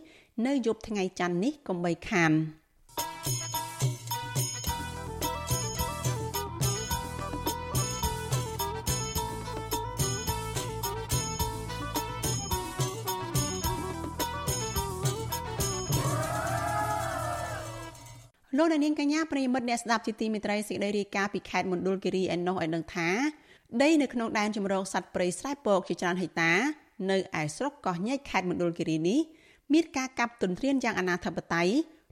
[0.45, 2.31] នៅយប់ថ្ងៃច័ន្ទនេះកុំបីខាន
[3.25, 3.54] thank you
[18.57, 23.09] លោកនាងកញ្ញាប្រិមិត្តអ្នកស្ដាប់ជាទីមេត្រីសេចក្តីរាយការណ៍ពីខេត្តមណ្ឌលគិរីឯណោះឲ្យដឹងថា
[23.81, 26.51] ដីនៅក្នុងដែនជំរកសត្វព្រៃស្រែពកជាច្រើនហិកតា
[27.11, 29.19] នៅឯស្រុកកោះញែកខេត្តមណ្ឌលគិរីនេះ
[29.73, 31.69] មានការកាប់ទន្ទ្រានយ៉ាងអនាធបត័យ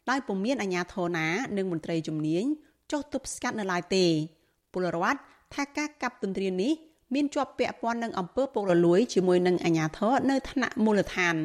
[0.09, 1.27] ដោយពុំមានអាជ្ញាធរណា
[1.57, 2.43] និងមន្ត្រីជំនាញ
[2.91, 4.05] ចុះទប់ស្កាត់នៅឡើយទេ
[4.73, 5.19] ពលរដ្ឋ
[5.53, 6.73] ថាការកាប់ទន្ទ្រាននេះ
[7.13, 11.35] មានជាប់ពាក់ព័ន្ធនឹងអំពើពុករលួយជាមួយនឹងអាជ្ញាធរនៅថ្នាក់មូលដ្ឋាន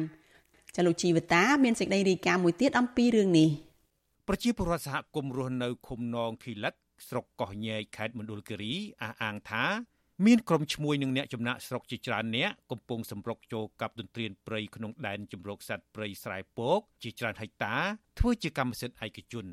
[0.75, 3.49] ចលុជីវតាមានសេចក្តីរាយការណ៍មួយទៀតអំពីរឿងនេះ។
[4.31, 6.73] ប្រជាពលរដ្ឋសហគមន៍រស់នៅឃុំនងខីលឹក
[7.07, 9.63] ស្រុកកោះញែកខេត្តមណ្ឌលគិរីអះអាងថា
[10.25, 17.75] មានក្រុមឈ្មួញនិងអ្នកចំណាក់ស្រុកជាច្រើនអ្នកកំពុងសម្រុកចូលកັບទន្ទ្រានព្រៃក្នុងដែនជំរកសត្វព្រៃស្រែពកជាច្រើនហិកតា
[18.19, 19.45] ធ្វើជាកម្មសិទ្ធិឯកជន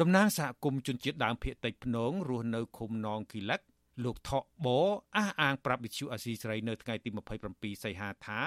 [0.00, 3.60] តំណាងសហគមន៍ជនជាតិដើមភាគតិចភ្នងរស់នៅឃុំនងគីលឹក
[4.04, 4.68] លោកថកប
[5.16, 7.10] អះអាងប្រាប់វិទ្យុអាស៊ីសេរីនៅថ្ងៃទី
[7.46, 8.40] 27សីហាថា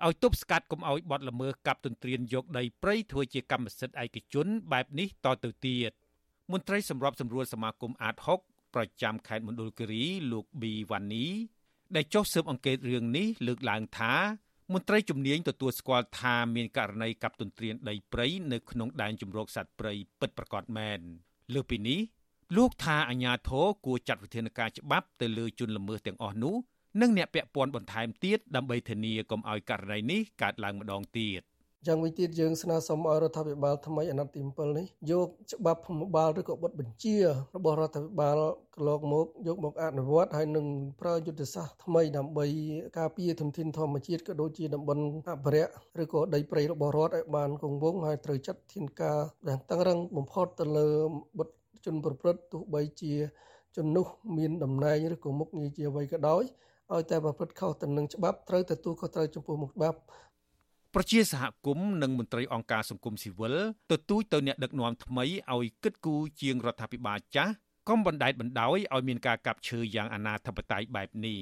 [0.05, 5.90] ឲ្យទប់ស្កាត់កុំឲ្យបទល្មើសកាប់ទន្ទ្រានយកដីព្រៃធ្វើជាកម្មសិទ្ធិឯកជនបែបនេះតទៅទៀត
[6.53, 11.27] មន្ត្រីសម្របសម្រួលសមាគមអាត6ប្រចាំខេត្តមណ្ឌលគិរីលោកប៊ីវ៉ានី
[11.96, 14.14] ដែលចុះស៊ើបអង្កេតរឿងនេះលើកឡើងថា
[14.72, 21.01] មន្ត្រីជំនាញទទួលស្គាល់ថាមានករណីកាប់ទន្ទ្រានដីព្រៃនៅក្នុងដែនជម្រកសត្វព្រៃពិតប្រាកដមែន
[21.55, 22.01] លើពីនេះ
[22.57, 26.55] លោកថាអាញាធរគួរចាត់វិធានការច្បាប់ទៅលើជនល្មើសទាំងអស់នោះ
[27.01, 31.40] និងអ្នកពាក់ព័ន្ធបន្ថែមទៀតដើម្បីធានាកុំឲ្យករណីនេះកើតឡើងម្ដងទៀត
[31.87, 37.25] យ៉ាងវិញទៀតយើងស្នើសុំឲ្យរដ្ឋាភិបាលថ្មីអាណត្តិទី7នេះយកច្បាប់ភូមិបាលឬក៏បទបញ្ជារ
[37.64, 38.38] បស់រដ្ឋាភិបាល
[38.75, 40.66] កន្លងមកយកមកអនុវត្តហើយនឹង
[41.01, 42.46] ប្រើយុទ្ធសាស្ត្រថ្មីដើម្បី
[42.99, 45.72] ការពារធនធានធម្មជាតិក៏ដូចជាតំបន់អភិរក្ស
[46.03, 49.18] ឬក៏ដីព្រៃរបស់រដ្ឋឲ្យបានគង់វង្សហើយត្រូវចាត់ធានការ
[49.49, 50.88] ដែលតឹងរឹងបំផុតទៅលើ
[51.38, 51.49] បុត
[51.85, 53.14] ជនប្រព្រឹត្តទោះបីជា
[53.77, 54.07] ជននោះ
[54.38, 56.44] មានតំណែងឬក៏មុខងារជាអ្វីក៏ដោយ
[56.92, 59.99] ឲ្យតែប្រព្រឹត្តខុសទៅនឹងច្បាប់ត្រូវទទួលខុសត្រូវចំពោះមុខច្បាប់
[60.98, 63.56] ប្រជាសហគមន៍និងមន្ត្រីអង្គការសង្គមស៊ីវិល
[63.92, 67.52] ទទូចទៅអ្នកដឹកនាំថ្មីឲ្យគិតគូរជាងរដ្ឋាភិបាលចាស់
[67.88, 71.38] កុំបណ្តែតបណ្ដោយឲ្យមានការកាប់ឈើយ៉ាងអនាធិបតេយ្យបែបនេះ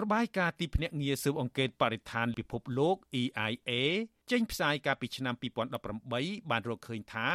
[0.00, 3.70] របាយការណ៍ទីភ្នាក់ងារស៊ើបអង្កេតបរិស្ថានពិភពលោក EIA
[4.30, 5.34] ចេញផ្សាយកាលពីឆ្នាំ
[5.92, 7.28] 2018បានរកឃើញថា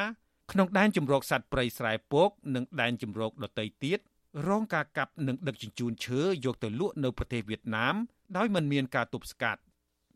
[0.51, 3.99] ក្នុងដែនជម្រកសត្វព្រៃស្រែពកនិងដែនជម្រកដទៃទៀត
[4.47, 7.95] រងការកាប់និងដឹកជញ្ជូនឈើយកទៅលក់នៅប្រទេសវៀតណាម
[8.37, 9.61] ដោយមិនមានការទប់ស្កាត់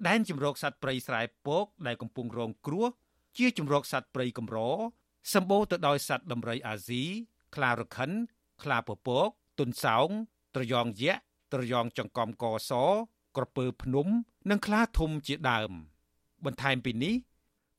[0.05, 2.87] ដែនជំរកសត្វព្រៃស្រែពកដែលកំពុងរងគ្រោះ
[3.37, 4.57] ជាជំរកសត្វព្រៃកម្រ
[5.33, 7.03] សម្បូរទៅដោយសត្វដំរីអាស៊ី
[7.55, 8.11] ខ្លារខិន
[8.63, 9.29] ខ្លាពពក
[9.59, 10.07] ទុនសោង
[10.55, 11.21] ត្រយងយក្ស
[11.53, 12.71] ត្រយងចង្កំកស
[13.37, 14.07] ក្រពើភ្នំ
[14.49, 15.71] និងខ្លាធំជាដើម
[16.45, 17.15] បន្ថែមពីនេះ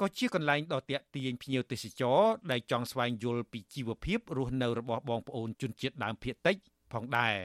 [0.00, 6.56] ក៏ជាកន្លែងដ៏ទាក់ទាញភ្ញៀវទេសចរដែលចង់ស្វែងយល់ពីជីវភាពរស់នៅរបស់បងប្អូនជនជាតិដើមភាគតិច
[6.92, 7.36] ផងដែរ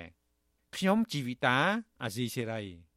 [0.76, 1.58] ខ្ញុំជីវិតា
[2.04, 2.93] អាស៊ីសេរី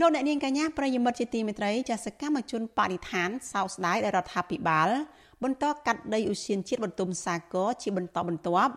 [0.00, 4.88] លោកអ្នកនាងកញ្ញាប្រិយមិត្តជាទីមេត្រីចាសកម្មជនបរិស្ថានសោកស្ដាយដែលរដ្ឋាភិបាល
[5.42, 8.72] បន្តកាត់ដីឧស្សាហជាតិបន្ទុំសាគរជាបន្តបន្ទាប់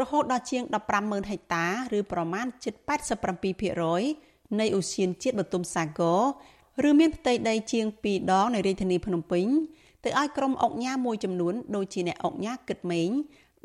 [0.00, 0.62] រហូតដល់ជាង
[0.96, 1.66] 150,000ហិកតា
[1.98, 2.74] ឬប្រមាណជិត
[3.86, 6.00] 87%នៃឧស្សាហជាតិបន្ទុំសាគ
[6.82, 9.46] រឬមានផ្ទៃដីជាង2ដងនៅរាជធានីភ្នំពេញ
[10.04, 13.10] ទៅឲ្យក្រុមអុកញ៉ាមួយចំនួនដូចជាអ្នកអុកញ៉ាគិតម៉េង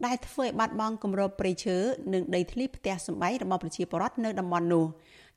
[0.05, 1.77] ដែលធ្វើឲ្យបាត់បង់គម្របព្រៃឈើ
[2.13, 4.85] និងដីធ្លីផ្ទះសម្បែងរបស់ប្រជាពលរដ្ឋនៅតំបន់នោះ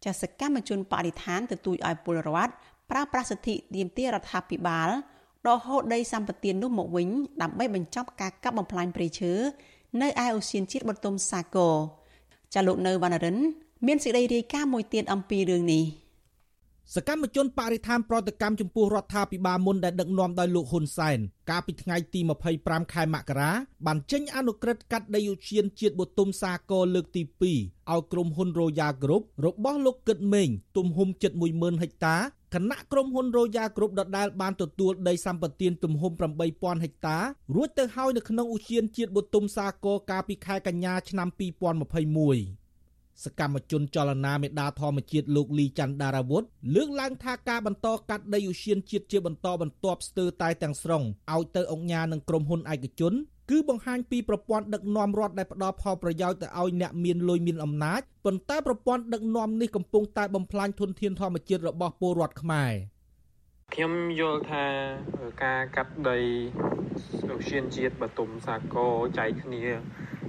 [0.05, 2.53] ចាសកម្មជនបរិស្ថានទទូចឲ្យពលរដ្ឋ
[2.91, 4.89] ប្រើប្រាស់សិទ្ធិទាមទាររដ្ឋាភិបាល
[5.47, 7.09] ដកហូតដីសម្បត្តិនោះមកវិញ
[7.43, 9.33] ដើម្បីបញ្ចប់ការកាប់បំផ្លាញព្រៃឈើ
[10.01, 11.75] នៅឯអូសៀនជាតិបតុមសាគរ
[12.55, 13.37] ចាលោកនៅវណ្ណរិន
[13.87, 15.85] មានសេចក្តីរាយការណ៍មួយទៀតអំពីរឿងនេះ។
[16.95, 21.19] សកម្មជនបរិស្ថានប្រតិកម្មចំពោះរដ្ឋាភិបាលមុនដែលដឹកនាំដោយលោកហ៊ុនសែន
[21.51, 22.21] កាលពីថ្ងៃទី
[22.57, 23.51] 25ខែមករា
[23.87, 32.17] បានចេញអនុក្រឹត្យកាត់ដីឧឈានជាតិបទុមសាគរលើកទី2ឲ្យក្រុមហ៊ុន Royal Group របស់លោកកឹតមេងទំហំជិត10000ហិកតា
[32.55, 36.13] គណៈក្រុមហ៊ុន Royal Group ដដែលបានទទួលដីសម្បត្តិទំហំ
[36.49, 37.19] 8000ហិកតា
[37.55, 42.60] រួចទៅហើយនៅក្នុងឧឈានជាតិបទុមសាគរកាលពីខែកញ្ញាឆ្នាំ2021
[43.25, 46.43] សកម្មជនចលនាមេដាធម្មជាតិលោកលីច័ន្ទដារាវុធ
[46.75, 51.03] លើកឡើងថាការបន្តកាត់ដីឧស្សាហជាតិជាបន្តបន្ទាប់ស្ទើរតែទាំងស្រុង
[51.33, 53.15] ឲ្យទៅអង្គការនឹងក្រុមហ៊ុនឯកជន
[53.51, 62.73] គឺបង្ហាញពីប្រព័ន្ធដឹកនាំរដ្ឋដែលផ្ដល់ផលប្រយោជន៍ទៅឲ្យអ្នកមានលុយមានអំណាចប៉ុន្តែប្រព័ន្ធដឹកនាំនេះកំពុងតែបំផ្លាញធនធានធម្មជាតិរបស់ពលរដ្ឋខ្មែរ
[63.75, 64.65] ខ្ញុំយល់ថា
[65.45, 66.19] ការកាត់ដី
[67.31, 69.65] ឧស្សាហជាតិបតុមសាគរចែកគ្នា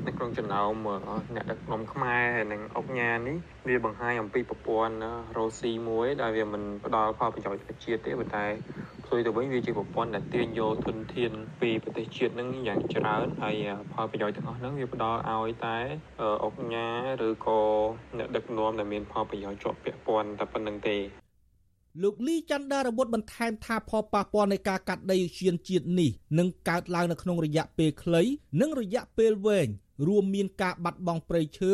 [0.06, 0.88] នៅក្នុងចំណោម
[1.36, 4.95] អ្នកដឹកនាំខ្មែរហើយនិងអុកញ៉ានេះវាបង្ហាញអំពីប្រព័ន្ធ
[5.38, 8.45] រ៉ូស៊ីមួយដែលវាមិនផ្ដល់ផលប្រយោជន៍ជាតិទេប៉ុន្តែ
[9.06, 13.56] ផ្ទុយទៅវិញវាជាប្រព័ន្ធដែលទាញយកធនធានពីប្រទេសជាតិនឹងយ៉ាងច្រើនហើយ
[13.93, 15.77] ផលប្រយោជន៍ទាំងអស់ហ្នឹងវាផ្ដល់ឲ្យតែ
[16.43, 16.88] អុកញ៉ា
[17.27, 17.62] ឬក៏
[18.17, 20.97] អ្នកដឹកនាំដែលមានផលប្រយោជន៍ជាប់ពាក់ព័ន្ធតែប៉ុណ្្នឹងទេ
[21.99, 28.21] លោកលីច័ន្ទដារបុត្របន្ថែមថាផលប៉ះពាល់នៃការកាត់ដីឧស្សាហជាតិនេះនឹងកើតឡើងនៅក្នុងរយៈពេលខ្លី
[28.62, 29.67] និងរយៈពេលវែង
[30.08, 31.71] រួមមានការបាត់បង់ព្រៃឈើ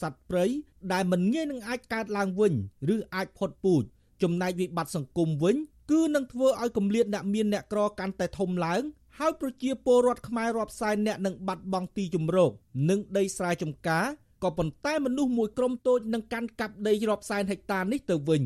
[0.00, 0.44] សត្វព្រៃ
[0.92, 2.52] ដែលមិនងាយនឹងអាចកើតឡើងវិញ
[2.94, 3.82] ឬអាចផុតពូជ
[4.22, 5.56] ចំណែកវិបត្តិសង្គមវិញ
[5.90, 8.82] គឺនឹងធ្វើឲ្យគម្លាតអ្នកមានអ្នកក្រកាន់តែធំឡើង
[9.18, 12.50] ហើយប្រជាពលរដ្ឋខ្មែររាប់សែនអ្នកនឹងបាត់បង់ទីជម្រក
[12.90, 14.06] និងដីស្រែចម្ការ
[14.42, 18.42] ក៏ប៉ុន្តែមនុស្សមួយក្រុមតូចនឹងកាន់កាប់ដីរាប់សែនហិកតានេះទៅវិញ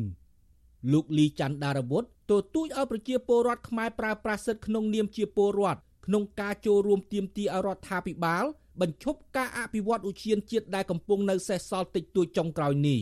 [0.91, 8.45] លោកលីច័ន្ទដារវុធទទូចឲ្យប្រជាពលរដ្ឋខ្មែរប្រើប្រាស់សិទ្ធិក្នុងនាមជាពលរដ្ឋក្នុងការចូលរួមទាមទារឲ្យរដ្ឋាភិបាល
[8.81, 13.01] បញ្ឈប់ការអភិវឌ្ឍឧទ្យានជាតិដែលកំពុងនៅសេសសល់តិចតួចចុងក្រោយនេះ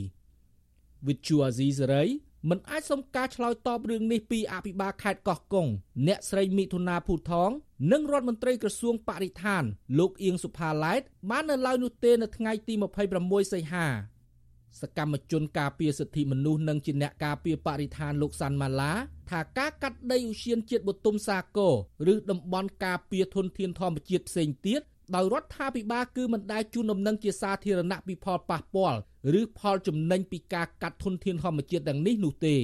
[1.08, 2.04] វិទ្យុអាស៊ីសេរី
[2.50, 5.68] មិនអាចសុំការឆ្លើយតបរឿងនេះពីអភិបាលខេត្តកោះកុង
[6.08, 7.52] អ្នកស្រីមិថុនាភូថង
[7.92, 9.64] និងរដ្ឋមន្ត្រីក្រសួងបរិស្ថាន
[10.00, 12.74] លោកអៀងសុផាឡែតបាននៅឡើយនោះទេនៅថ្ងៃទី
[13.14, 13.88] 26សីហា
[14.80, 18.94] សកម្មជនការពារសិទ្ធិមនុស្សនិងជាអ្នកការពារបរិស្ថានលោកសាន់ម៉ាឡា
[19.32, 24.82] ថាការកាត់ដីឧស្សាហជាតិបទុមសាគរឬតំបន់ការពារធនធានធម្មជាតិផ្សេងទៀត
[25.16, 28.98] ដោយរដ្ឋាភិបាលគឺមិនដែលជូនដំណឹងជាសាធារណៈពីផលប៉ះពាល់
[29.40, 32.58] ឬផលចំណេញពីការកាត់ធនធានធម្មជាតិទាំងនេះនោះទេ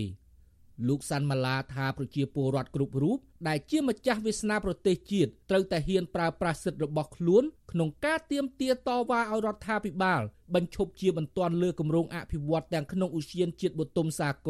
[0.87, 3.17] លោកសាន់ម៉ាឡាថាប្រជាពលរដ្ឋគ្រប់រូប
[3.47, 10.21] ដែលជាម្ចាស់វាសនាប្រទេសជាតិត្រូវតែហ៊ានប្រើប្រាស់សិទ្ធិរបស់ខ្លួនក្នុងការទៀមទាតវ៉ាឲ្យរដ្ឋាភិបាល
[10.55, 14.49] បញ្ឈប់ជាបន្ទាន់លើគម្រោងអភិវឌ្ឍទាំងក្នុងឧស្សាហជាតិបទុមសាគ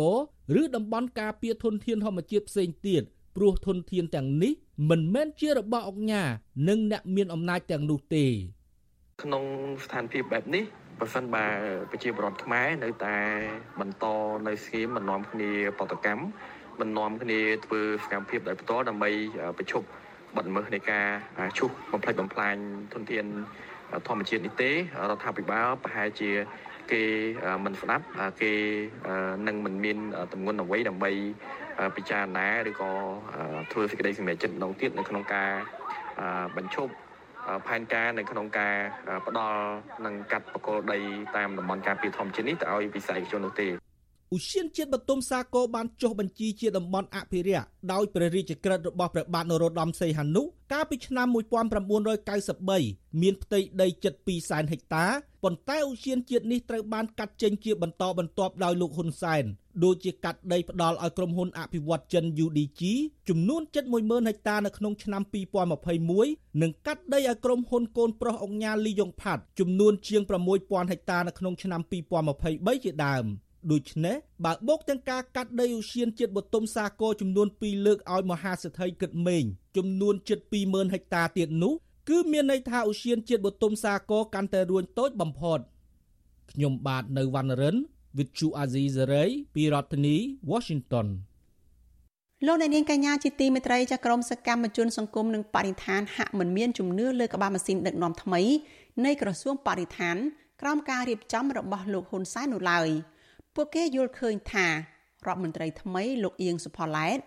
[0.56, 3.04] រឬតំបន់ការពារធនធានធម្មជាតិផ្សេងទៀត
[3.36, 4.54] ព្រោះធនធានទាំងនេះ
[4.90, 6.30] មិនមែនជារបស់អង្គការ
[6.68, 8.26] និងអ្នកមានអំណាចទាំងនោះទេ
[9.24, 9.44] ក្នុង
[9.84, 10.64] ស្ថានភាពបែបនេះ
[11.00, 11.46] ប្រសិនបើ
[11.92, 13.18] ប្រជាពលរដ្ឋខ្មែរនៅតែ
[13.80, 14.06] បន្ត
[14.48, 16.24] នៅស្គីមមិននាំគ្នាបដកម្ម
[16.80, 19.10] មិននាំគ្នាធ្វើសកម្មភាពដោយផ្ទាល់ដើម្បី
[19.58, 19.88] ប្រឈប់
[20.36, 21.08] បទល្មើសនៃការ
[21.58, 22.56] ឈូសបំផ្លិចបំផ្លាញ
[22.94, 23.26] ធនធាន
[24.08, 24.76] ធម្មជាតិនេះទេរ
[25.18, 26.32] ដ្ឋាភិបាលប្រហែលជា
[26.92, 27.04] គេ
[27.66, 28.06] មិនស្ដាប់
[28.42, 28.54] គេ
[29.48, 29.98] នឹងមិនមាន
[30.34, 31.12] តម្ងន់អ្វីដើម្បី
[31.96, 32.92] ពិចារណាឬក៏
[33.72, 35.52] ធ្វើសេចក្តីសម្រេចចិត្តម្ដងទៀតនៅក្នុងការ
[36.58, 36.94] បញ្ឈប់
[37.68, 38.76] ផែនការនៅក្នុងការ
[39.28, 39.62] ផ្ដល់
[40.06, 41.00] និងកាត់បកគោលដី
[41.36, 43.68] តាមតំបន់ការពារធម្មជាតិនេះទៅឲ្យវិស័យជននោះទេ
[44.36, 51.28] ឧស្សាហជាតិបទុមសាគរបានចុះបញ្ជីជាតំបន់អភិរក្សដោយព្រះរាជក្រឹត្យរបស់ព្រះបាទនរោត្តមសីហនុកាលពីឆ្នាំ
[52.24, 55.06] 1993មានផ្ទៃដីជិត2សែនហិកតា
[55.44, 59.44] ប៉ុន្តែឧស្សាហជាតិនេះត្រូវបានកាត់ចេញជាបន្តបន្ទាប់ដោយលោកហ៊ុនសែន
[59.84, 62.82] ដូចជាកាត់ដីផ្ដាល់ឲ្យក្រុមហ៊ុនអភិវឌ្ឍចិន UDG
[63.30, 63.62] ចំនួន
[63.96, 65.22] 71000ហិកតានៅក្នុងឆ្នាំ
[65.92, 70.22] 2021និងកាត់ដីឲ្យក្រុមហ៊ុនកូនប្រុសអង្គញាលីយ៉ុងផាត់ចំនួនជាង
[70.58, 71.82] 6000ហិកតានៅក្នុងឆ្នាំ
[72.28, 73.28] 2023ជាដើម។
[73.72, 79.44] ដូច្នេះបើបូកទាំងការកាត់ដីឧស្សាហជាតិបទុមសាគរចំនួន2លើកឲ្យមហាសេដ្ឋីគិតមេង
[79.78, 81.74] ចំនួនជិត20000ហិកតាទៀតនោះ
[82.10, 85.60] គឺមានន័យថាឧស្សាហជាតិបទុមសាគរកាន់តែរួញតូចបំផុត
[86.52, 87.78] ខ្ញុំបាទនៅវណ្ណរិន
[88.18, 90.16] With Chu Azizi Saray ពីរដ្ឋធានី
[90.52, 91.08] Washington
[92.46, 98.42] លោកអ្នកនាងកញ្ញាជាទីមេត្រីចាក្រមសកម្មជនសង្គមនិងបរិស្ថានហាក់មិនមានជំនឿលើក្បាលម៉ាស៊ីនដឹកនាំថ្មី
[99.06, 100.18] នៃក្រសួងបរិស្ថាន
[100.62, 102.90] ក្រោមការរៀបចំរបស់លោកហ៊ុនសែននោះឡើយ។
[103.60, 104.74] ពួកគេយល់ឃើញថារ
[105.26, 107.20] ដ្ឋមន្ត្រីថ្មីលោកអៀងសុផល្លែត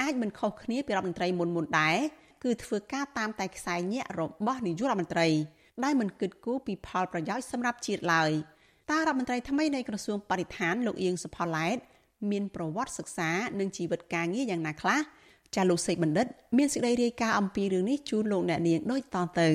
[0.00, 1.96] អាចមិនខុសគ្នាពីរដ្ឋមន្ត្រីមុនមុនដែរ
[2.44, 5.28] គឺធ្វើការតាមតែខ្សែញាក់របស់នាយករដ្ឋមន្ត្រី
[5.84, 8.30] ដែលមិនគិតគូរពីផលប្រយោជន៍សម្រាប់ជាតិឡើយ
[8.90, 11.76] តើរដ្ឋមន្ត្រីថ្មីនៃក្រសួងបរិស្ថានលោកអៀងសុផល្លែត
[12.30, 13.30] មានប្រវត្តិសិក្សា
[13.60, 15.00] និងជីវិតការងារយ៉ាងណាខ្លះ
[15.54, 16.26] ចាលោកសេកបណ្ឌិត
[16.56, 19.48] មានសេចក្តីរាយការណ៍អំពីរឿងនេះជូនលោកអ្នកនាងដូចតទៅ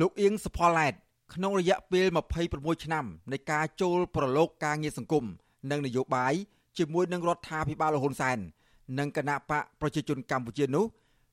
[0.00, 0.94] លោកអៀងសុផល្លែត
[1.34, 2.06] ក្នុងរយៈពេល
[2.46, 5.24] 26ឆ្នាំនៃការចូលប្រឡូកការងារសង្គម
[5.70, 6.34] និងនយោបាយ
[6.78, 8.38] ជាមួយនឹងរដ្ឋាភិបាលលហ៊ុនសែន
[8.98, 10.84] និងគណៈបកប្រជាជនកម្ពុជានោះ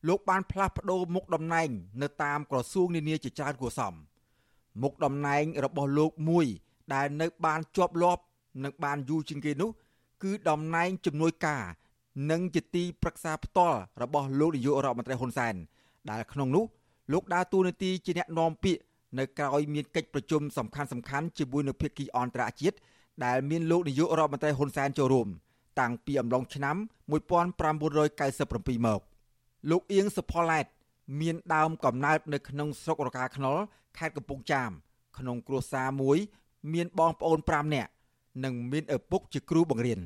[0.08, 1.70] លោកបានផ្លាស់ប្ដូរមុខតំណែង
[2.02, 3.94] នៅតាមក្រសួងនានាជាច្រើនគួរសម
[4.82, 6.46] មុខតំណែងរបស់លោកមួយ
[6.94, 8.24] ដែលនៅបានជាប់លាប់
[8.64, 9.70] និងបានយូរជាងគេនោះ
[10.24, 11.64] គឺតំណែងជំនួយការ
[12.32, 15.56] និងជាទីប្រឹក្សាផ្ទាល់របស់លោកនាយករដ្ឋមន្ត្រីហ៊ុនសែន
[16.10, 16.66] ដែលក្នុងនោះ
[17.14, 18.82] លោកដើរតួនាទីជាអ្នកនាំពាក្យ
[19.20, 22.78] នៅក្រៅមានកិច្ចប្រជុំសំខាន់សំខាន់ជាមួយនឹងភាគីអន្តរជាតិ
[23.26, 25.28] ដែលមានលោកនាយករដ្ឋមន្ត្រីហ៊ុនសែនចូលរួម
[25.80, 26.76] តាំងពីអំឡុងឆ្នាំ
[27.12, 29.02] 1997មក
[29.70, 30.66] លោកអៀងសុផល្លែត
[31.22, 33.56] មានដើមកំណើតនៅក្នុងស្រុករកាខ្នុល
[33.98, 34.72] ខេត្តកំពង់ចាម
[35.18, 36.18] ក្នុងគ្រួសារមួយ
[36.74, 37.92] មានបងប្អូន5នាក់
[38.44, 40.00] និងមានឪពុកជាគ្រូបង្រៀន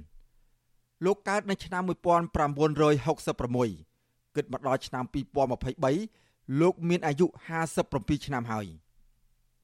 [1.05, 5.03] លោកកើតនៅឆ្នាំ1966គិតមកដល់ឆ្នាំ
[5.81, 7.25] 2023លោកមានអាយុ
[7.75, 8.67] 57ឆ្នាំហើយ។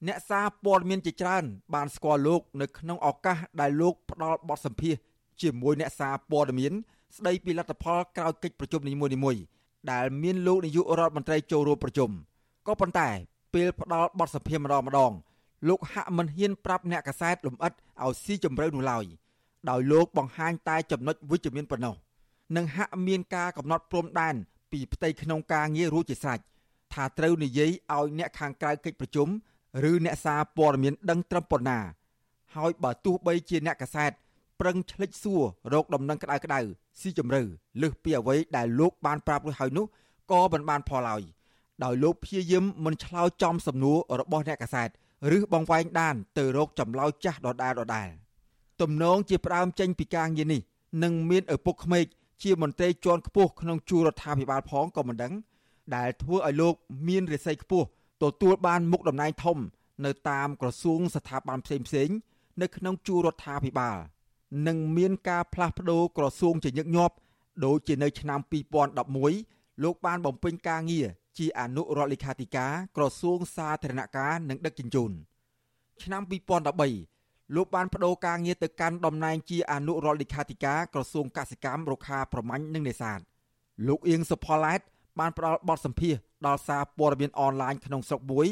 [0.07, 1.43] អ្នកសារព័ត៌មានជាច្រើន
[1.73, 4.95] បានស្គាល់លោក នៅក្នុងឱកាសដែលលោកផ្ដល់បទសម្ភាស
[5.41, 6.73] ជាមួយអ្នកសារព័ត៌មាន
[7.17, 9.41] ស្ដីពីលទ្ធផលក្រោយកិច្ចប្រជុំនីមួយៗ
[9.91, 12.09] ដែលមានលោកនាយករដ្ឋមន្ត្រីចូលរួមប្រជុំ
[12.67, 13.09] ក៏ប៉ុន្តែ
[13.53, 15.11] ពេលផ្ដល់បទសម្ភាសម្ដងម្ដង
[15.67, 19.05] លោកហាក់មិនហ៊ានប្រាប់អ្នកកាសែតលំអិតឲ្យស៊ីជម្រៅនោះឡើយ
[19.69, 21.95] ដោយលោកបង្ហាញតែចំណុចវិជ្ជមានប៉ុណ្ណោះ
[22.55, 24.35] និងហាក់មានការកំណត់ព្រំដែន
[24.71, 26.39] ពីផ្ទៃក្នុងការងាររួចជាស្រេច
[26.93, 29.27] ថាត្រូវនិយាយឲ្យអ្នកខាងក្រៅកិច្ចប្រជុំ
[29.89, 31.79] ឬអ្នកសារព័ត៌មានដឹងត្រឹមប៉ុណ្ណា
[32.55, 34.11] ហើយបើទោះបីជាអ្នកកសែត
[34.59, 35.43] ប្រឹងឆ្លិចសួរ
[35.73, 36.59] រកដំណឹងក្តៅក្តៅ
[36.99, 37.41] ស៊ីជម្រៅ
[37.81, 39.85] លើសពីអ្វីដែលលោកបានប្រាប់រួចហើយនោះ
[40.31, 41.21] ក៏មិនបានផលឡើយ
[41.83, 44.89] ដោយលោកព្យាយាមមិនឆ្លើយចំសំណួររបស់អ្នកកសែត
[45.37, 48.09] ឬបងវែងដានទៅរកចម្លើយចាស់ដដែលដដែល
[48.81, 50.61] ទំនងជាផ្ដើមចេញពីការងារនេះ
[51.03, 52.05] នឹងមានឪពុកក្មេក
[52.43, 55.33] ជាមន្ត្រីជាន់ខ្ពស់ក្នុងជួររដ្ឋាភិបាលផងក៏មិនដឹង
[55.95, 56.73] ដែលធ្វើឲ្យលោក
[57.07, 57.87] មានរិស័យខ្ពស់
[58.23, 59.57] ទទួលបានមុខតំណែងធំ
[60.05, 62.09] នៅតាមក្រសួងស្ថាប័នផ្សេងផ្សេង
[62.61, 63.97] នៅក្នុងជួររដ្ឋាភិបាល
[64.67, 67.15] នឹងមានការផ្លាស់ប្ដូរក្រសួងជាញឹកញាប់
[67.65, 68.39] ដូចជានៅឆ្នាំ
[69.11, 71.07] 2011លោកបានបំពេញការងារ
[71.37, 75.11] ជាអនុរដ្ឋលេខាធិការក្រសួងសាធារណការនិងដឹកជញ្ជូន
[76.03, 83.19] ឆ្នាំ2013លោកបានបដូរការងារទៅកាន់តំណែងជាអនុរដ្ឋលេខាធិការក្រសួងកសិកម្មរុក្ខាប្រមាញ់និងនេសាទ
[83.87, 84.81] លោកអៀងសុផល្លែត
[85.19, 86.15] បានផ្ដល់បទសម្ភាស
[86.45, 88.47] ដល់សារព័ត៌មានអនឡាញក្នុងស្រុកមួយ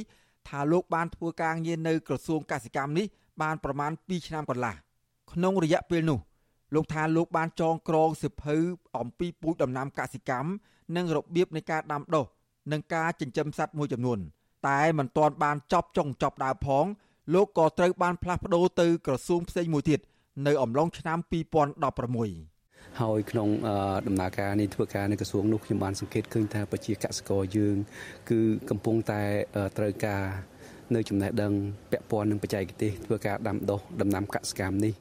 [0.48, 3.06] ថាលោកបានធ្វើការងារនៅក្រសួងកសិកម្មនេះ
[3.42, 4.76] បានប្រមាណ2ឆ្នាំកន្លះ
[5.34, 6.20] ក្នុងរយៈពេលនោះ
[6.74, 8.56] លោកថាលោកបានចងក្រងសិភៅ
[8.98, 10.50] អំពីពូជដំណាំកសិកម្ម
[10.96, 12.26] និងរបៀបនៃការដាំដុះ
[12.72, 14.20] និងការចិញ្ចឹមសត្វមួយចំនួន
[14.68, 16.86] តែមិនទាន់បានចប់ចុងចប់ដើមផង
[17.34, 20.00] លោកក៏ត្រូវបានផ្លាស់ប្ដូរទៅក្រសួងផ្សេងមួយទៀត
[20.48, 22.51] នៅអំឡុងឆ្នាំ2016
[23.02, 23.50] ហើយក្នុង
[24.08, 27.76] ដំណើរការនេះធ្វើការនៅក្រសួងនោះខ្ញុំបានសង្កេតឃើញថាប្រជាកសិករយើង
[28.30, 29.22] គឺកំពុងតែ
[29.78, 30.24] ត្រូវការ
[30.96, 31.54] នៅចំណេះដឹង
[31.92, 34.94] ពាក់ព័ន្ធនឹងបច្ចេកទេសធ្វើការដាំដុះដំណាំកសិកម្មនេះ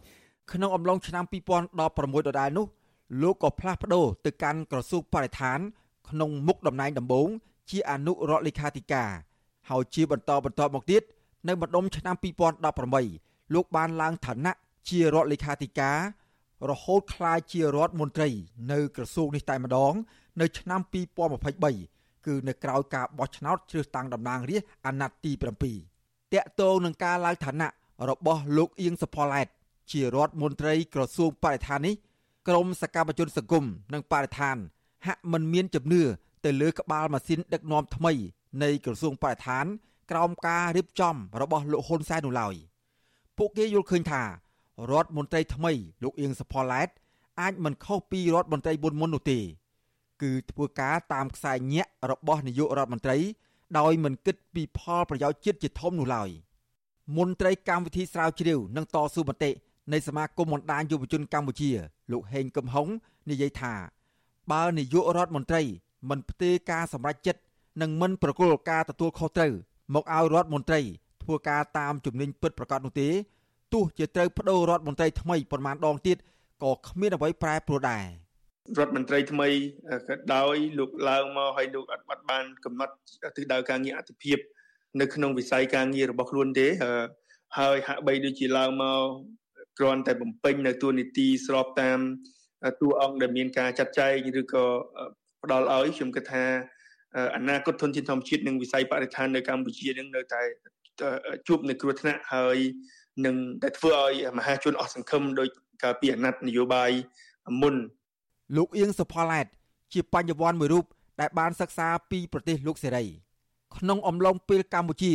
[0.53, 2.66] ក្នុងអំឡុងឆ្នាំ2016ដដែលនោះ
[3.22, 5.59] លោកក៏ផ្លាស់ប្ដូរទៅកាន់ក្រសួងបរិស្ថាន
[6.11, 7.28] ក្នុងមុខតំណែងដំបូង
[7.70, 9.11] ជាអនុរដ្ឋលេខាធិការ
[9.70, 11.03] ហើយជាបន្តបន្តមកទៀត
[11.49, 12.16] នៅម្ដុំឆ្នាំ
[12.85, 14.53] 2018លោកបានឡើងឋានៈ
[14.89, 15.99] ជារដ្ឋលេខាធិការ
[16.69, 18.29] រហូតក្លាយជារដ្ឋមន្ត្រី
[18.73, 19.95] នៅក្រសួងនេះតែម្ដង
[20.41, 20.81] នៅឆ្នាំ
[21.55, 25.33] 2023គឺនៅក្រៅការបោះឆ្នោតជ្រើសតាំងតំណាងរាស្ត្រអាណត្តិទី
[25.83, 27.69] 7តាក់ទងនឹងការឡើងឋានៈ
[28.11, 29.49] របស់លោកអៀងសុផល្លែត
[29.93, 31.95] ជារដ្ឋមន្ត្រីក្រសួងបរិស្ថាននេះ
[32.49, 34.57] ក្រមសកម្មជនសង្គមនិងបរិស្ថាន
[35.07, 36.03] ហាក់មិនមានជំនឿ
[36.45, 38.13] ទៅលើក្បាលម៉ាស៊ីនដឹកនាំថ្មី
[38.63, 39.67] នៃក្រសួងបរិស្ថាន
[40.11, 42.55] ក្រោមការរៀបចំរបស់លោកហ៊ុនសែននោះឡើយ
[43.39, 44.23] ពួកគេយល់ឃើញថា
[44.91, 45.72] រដ្ឋមន្ត្រីថ្មី
[46.03, 46.89] លោកអៀងសផល្លែត
[47.41, 49.39] អាចមិនខុសពីរដ្ឋមន្ត្រីមុនមុននោះទេ
[50.22, 53.16] គឺធ្វើការតាមខ្សែញាក់របស់នាយករដ្ឋមន្ត្រី
[53.78, 56.31] ដោយមិនគិតពីផលប្រយោជន៍ជាតិជាធំនោះឡើយ
[57.16, 59.51] មន្ត្រីកម្មវិធីស្រាវជ្រាវនិងតស៊ូមតិ
[59.93, 61.70] នៃសមាគមបណ្ដាញយុវជនកម្ពុជា
[62.12, 62.89] លោកហេងកឹមហុង
[63.31, 63.74] និយាយថា
[64.51, 65.62] បើនាយករដ្ឋមន្ត្រី
[66.11, 67.41] មិនផ្ទេរការសម្រេចចិត្ត
[67.83, 69.53] និងមិនប្រគល់ការទទួលខុសត្រូវ
[69.95, 70.81] មកឲ្យរដ្ឋមន្ត្រី
[71.22, 73.09] ធ្វើការតាមជំនាញពិតប្រាកដនោះទេ
[73.75, 76.16] ទោះជាត្រូវបដូររដ្ឋមន្ត្រីថ្មីប្រមាណដងទៀត
[76.64, 78.07] ក៏គ្មានអ្វីប្រែប្រួលដែរ
[78.79, 79.49] រដ្ឋមន្ត្រីថ្មី
[80.09, 82.95] ក៏ដោយលោកឡើងមកឲ្យលោកអត់បាត់បានកំណត់
[83.37, 84.39] ទិសដៅការងារអតិភិប
[85.01, 86.68] នៅក្នុងវិស័យការងាររបស់ខ្លួនទេ
[87.59, 89.01] ហើយហាក់បីដូចជាឡើងមក
[89.79, 91.99] គ្រាន់តែបំពេញនៅទួលនីតិស្របតាម
[92.81, 94.64] តួអង្គដែលមានការចាត់ចែងឬក៏
[95.43, 96.45] ផ្ដល់ឲ្យខ្ញុំគិតថា
[97.37, 100.43] អនាគតធនធានធម្មជាតិនិងវិស័យបរិស្ថាននៅកម្ពុជានឹងនៅតែ
[101.47, 102.59] ជួបនៅគ្រោះថ្នាក់ហើយ
[103.27, 105.49] នឹងតែធ្វើឲ្យមហាជនអស់សង្ឃឹមដោយ
[105.83, 106.91] កាលពីអាណត្តិនយោបាយ
[107.61, 107.75] មុន
[108.57, 109.47] លោកអៀងសុផល្លែត
[109.93, 110.85] ជាបញ្ញវន្តមួយរូប
[111.21, 113.05] ដែលបានសិក្សាពីប្រទេសលោកសេរី
[113.77, 115.12] ក្នុងអំឡុងពេលកម្ពុជា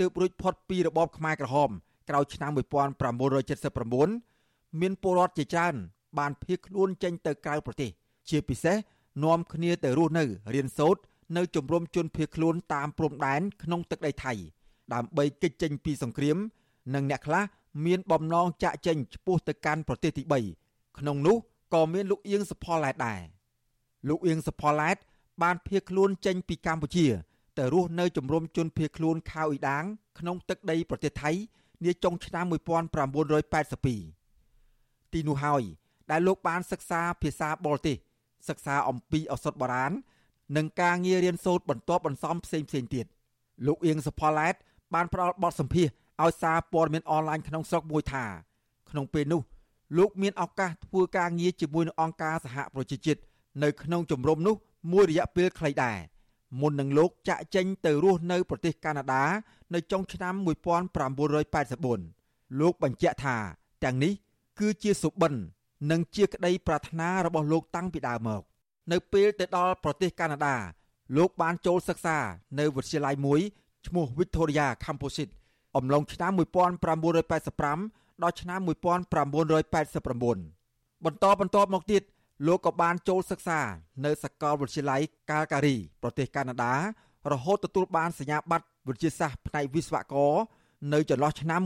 [0.00, 1.70] ទើបរួចផុតពីរបបខ្មែរក្រហម
[2.08, 5.74] ក្រោយឆ្នាំ1979មានពលរដ្ឋជាច្រើន
[6.18, 7.90] បានភៀសខ្លួនចេញទៅក្រៅប្រទេស
[8.28, 8.76] ជាពិសេស
[9.24, 11.00] នាំគ្នាទៅរស់នៅរៀនសូត្រ
[11.36, 14.32] នៅជំរំជនភៀសខ្លួនតាមព្រំដែនក្នុងទឹកដីថៃ
[14.94, 16.36] ដើម្បីគេចចេញពីសង្គ្រាម
[16.94, 17.42] និងអ្នកខ្លះ
[17.86, 20.22] មានបំណងចាក់ចេញឆ្ពោះទៅកាន់ប្រទេសទី
[20.60, 21.36] 3ក្នុងនោះ
[21.74, 23.20] ក៏មានលោកអៀងសផលឡែតដែរ
[24.08, 24.96] លោកអៀងសផលឡែត
[25.42, 27.06] បានភៀសខ្លួនចេញពីកម្ពុជា
[27.58, 29.84] ទៅរស់នៅជំរំជនភៀសខ្លួនខៅអ៊ីដាង
[30.18, 31.30] ក្នុងទឹកដីប្រទេសថៃ
[31.84, 35.62] នាចុងឆ្នាំ1982ទីនោះហើយ
[36.10, 37.96] ដែលលោកបានសិក្សាភាសាបរទេស
[38.48, 39.92] សិក្សាអំពីឱសថបុរាណ
[40.56, 43.06] និងការងាររៀនសូត្របន្ទាប់បន្សំផ្សេងផ្សេងទៀត
[43.66, 44.54] លោកអៀងសុផល្លែត
[44.94, 45.88] បានផ្ដល់បទសម្ភាស
[46.22, 48.24] ឲ្យសារព័ត៌មានអនឡាញក្នុងស្រុកមួយថា
[48.90, 49.42] ក្នុងពេលនោះ
[49.98, 53.20] លោកមានឱកាសធ្វើការងារជាមួយនឹងអង្គការសហប្រជាជាតិ
[53.62, 54.54] នៅក្នុងជំរំនោះ
[54.92, 55.98] មួយរយៈពេលខ្លីដែរ
[56.60, 59.24] មុននឹងលោកចាក់ចេញទៅរស់នៅប្រទេសកាណាដា
[59.74, 60.34] នៅចុងឆ្នាំ
[61.26, 63.36] 1984លោកបញ្ជាក់ថា
[63.84, 64.12] ទាំងនេះ
[64.58, 65.34] គឺជាសុបិន
[65.90, 68.42] និងជាក្តីប្រាថ្នារបស់លោកតាំងពីដើមមក
[68.92, 70.56] នៅពេលទៅដល់ប្រទេសកាណាដា
[71.16, 72.18] លោកបានចូលសិក្សា
[72.58, 73.40] នៅវិទ្យាល័យមួយ
[73.86, 75.32] ឈ្មោះ Victoria Composite
[75.76, 82.02] អំឡុងឆ្នាំ1985ដល់ឆ្នាំ1989បន្តបន្តមកទៀត
[82.46, 83.60] លោកក៏បានចូលសិក្សា
[84.04, 85.00] នៅសាកលវិទ្យាល័យ
[85.30, 86.74] កាល់ការីប្រទេសកាណាដា
[87.32, 90.32] រហូតទទួលបានសញ្ញាបត្រវិទ្យាសាស្ត្រផ្នែកវិស្វករ
[90.92, 91.60] នៅចន្លោះឆ្នាំ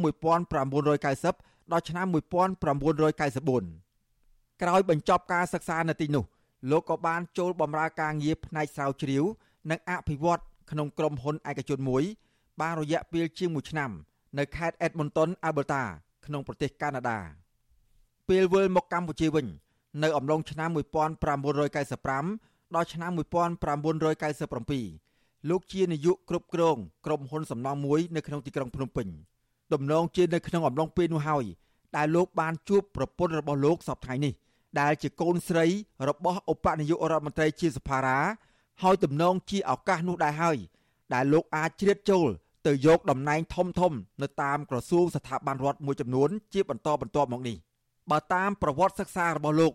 [0.62, 6.24] 1990ដល់ឆ្នាំ1994ក្រោយបញ្ចប់ការសិក្សានៅទីនោះ
[6.70, 9.24] លោកក៏បានចូលបម្រើការងារផ្នែកស្រាវជ្រាវ
[9.70, 10.40] និងអភិវឌ្ឍ
[10.70, 12.04] ក្នុងក្រុមហ៊ុនឯកជនមួយ
[12.60, 13.90] បានរយៈពេលជាង1ឆ្នាំ
[14.38, 15.82] នៅខេត្ត Edmonton Alberta
[16.26, 17.18] ក្នុងប្រទេសកាណាដា
[18.28, 19.46] ពេលវិលមកកម្ពុជាវិញ
[20.02, 26.76] នៅអំឡុងឆ្នាំ1995ដល់ឆ្នាំ1997លោកជានាយកគ្រប់គ្រង
[27.06, 29.06] ក្រុមហ៊ុនសំណង់មួយនៅក្នុងទីក្រុងភ្នំពេញ
[29.74, 31.44] ដំណងជានៅក្នុងអំឡុងពេលនោះហើយ
[31.96, 34.32] ដែលលោកបានជួបប្រពន្ធរបស់លោកសពថ្ងៃនេះ
[34.80, 35.66] ដែលជាកូនស្រី
[36.08, 38.18] របស់ឧបនាយករដ្ឋមន្ត្រីជាសភារា
[38.82, 40.56] ហើយទំនងជាឱកាសនោះដែរហើយ
[41.14, 42.28] ដែលលោកអាចជ្រៀតចូល
[42.66, 43.92] ទៅយកតំណែងធំធំ
[44.22, 47.56] នៅតាមក្រសួងស្ថាប័នរដ្ឋមួយចំនួនជាបន្តបន្ទាប់មកនេះ
[48.10, 49.72] បើតាមប្រវត្តិសិក្សារបស់លោក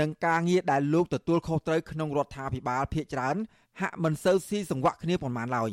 [0.00, 3.36] និងការងារដែលលោកទទួលខុសត្រូវក្នុងរដ្ឋាភិបាលភាគច្រើន
[3.80, 5.70] ហាក់មិនសូវស៊ីសង្វាក់គ្នាប៉ុន្មានឡើយ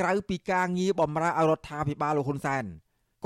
[0.00, 2.64] ក្រៅពីការងារបម្រើឲ្យរដ្ឋាភិបាលលោកហ៊ុនសែន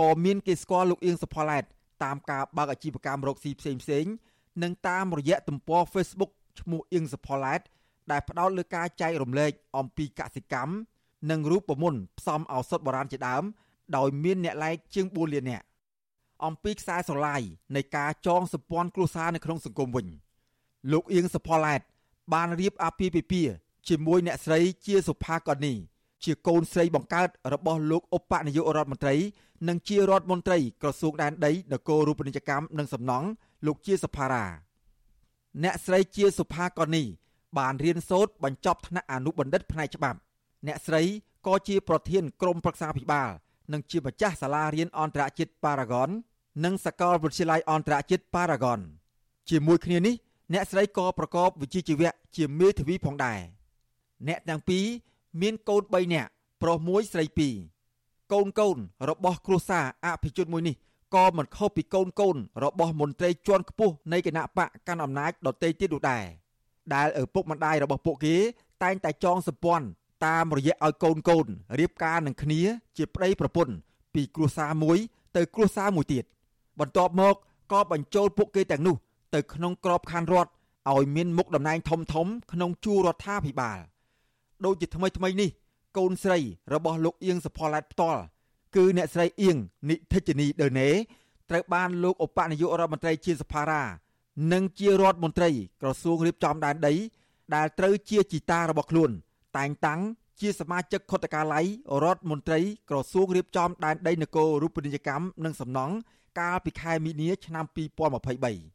[0.00, 1.64] ក៏មានគេស្គាល់លោកអៀងសុផល្លែត
[2.04, 4.04] តាមការបើកអាជីវកម្មរកស៊ីផ្សេងផ្សេង
[4.62, 7.60] និងតាមរយៈទំព័រ Facebook ឈ្មោះអៀងសុផល្លែត
[8.10, 10.72] ដែលផ្ដោតលើការចែករំលែកអំពីកសិកម្ម
[11.30, 13.44] និងរូបមន្តផ្សំឱសថបុរាណជាដើម
[13.96, 15.64] ដោយមានអ្នកឡែកជាង4លាននាក់
[16.44, 17.42] អំពីខ្សែស្រឡាយ
[17.76, 20.06] នៃការចងសម្ព័ន្ធគ្រួសារនៅក្នុងសង្គមវិញ
[20.92, 21.80] លោកអៀងសុផល្លែត
[22.32, 23.52] បានរៀបអាពាហ៍ពិពាហ៍
[23.88, 25.74] ជាមួយអ្នកស្រីជាសុផាកនី
[26.24, 29.16] ជាកូនស្រីបង្កើតរបស់លោកឧបនាយករដ្ឋមន្ត្រី
[29.68, 33.28] និងជារដ្ឋមន្ត្រីក្រសួងដែនដីនគររូបនីយកម្មនិងសំណង់
[33.66, 34.46] លោកជាសុផារ៉ា
[35.62, 37.04] អ្នកស្រីជាសុផាកនី
[37.58, 40.18] បានរៀនសូត្របញ្ចប់ថ្នាក់អនុបណ្ឌិតផ្នែកច្បាប់
[40.66, 41.02] អ្នកស្រី
[41.46, 43.30] ក៏ជាប្រធានក្រុមប្រឹក្សាភិបាល
[43.72, 46.10] និងជាម្ចាស់សាលារៀនអន្តរជាតិ Paragon
[46.64, 48.80] និងសាកលវិទ្យាល័យអន្តរជាតិ Paragon
[49.48, 50.14] ជាមួយគ្នានេះ
[50.52, 53.40] អ្នកស្រីក៏ប្រកបវិជ្ជាជីវៈជាមេធាវីផងដែរ
[54.28, 54.84] អ្នកទាំងពីរ
[55.40, 56.30] មានកូន3នាក់
[56.62, 57.24] ប្រុស1ស្រី
[57.78, 58.76] 2កូនកូន
[59.08, 60.74] របស់គ្រួសារអភិជនមួយនេះ
[61.14, 66.24] ក៏មិនខុសពីកូនកូនរបស់មន្ត្រីជាន់ខ្ពស់នៃគណៈបកកាន់អំណាចដទៃទៀតនោះដែរ
[66.94, 68.36] ដែលឪពុកម្ដាយរបស់ពួកគេ
[68.82, 69.86] តែងតែចងសម្ព័ន្ធ
[70.24, 71.46] តាមរយៈឲ្យកូនកូន
[71.78, 72.60] រៀបការនឹងគ្នា
[72.96, 73.74] ជាប្តីប្រពន្ធ
[74.14, 74.98] ពីគ្រួសារមួយ
[75.36, 76.24] ទៅគ្រួសារមួយទៀត
[76.80, 77.34] បន្ទាប់មក
[77.72, 78.96] ក៏បញ្ចូលពួកគេទាំងនោះ
[79.34, 80.50] ទៅក្នុងក្របខ័ណ្ឌរដ្ឋ
[80.92, 83.78] ឲ្យមានមុខតំណែងធំធំក្នុងជួររដ្ឋាភិបាល
[84.64, 85.50] ដូចជាថ្មីថ្មីនេះ
[85.96, 86.38] កូនស្រី
[86.74, 88.22] របស់លោកអៀងសផល្លែតផ្ទាល់
[88.76, 89.56] គឺអ្នកស្រីអៀង
[89.90, 90.88] និធិជនីដឺណេ
[91.50, 93.82] ត្រូវបានលោកឧបនាយករដ្ឋមន្ត្រីជាសភារា
[94.52, 95.50] និងជារដ្ឋមន្ត្រី
[95.82, 96.94] ក្រសួងរៀបចំដែនដី
[97.54, 99.10] ដែលត្រូវជាជីតារបស់ខ្លួន
[99.58, 100.00] តែងតាំង
[100.40, 101.66] ជាសមាជិកខុទ្ទកាល័យ
[102.04, 105.94] រដ្ឋមន្ត្រីក្រសួងរៀបចំដែនដីនគររូបនីយកម្មនិងសំណង់
[106.40, 107.64] កាលពីខែមីនាឆ្នាំ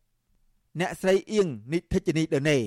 [0.09, 2.57] 2023អ្នកស្រីអៀងនិធិជនីដឺណេ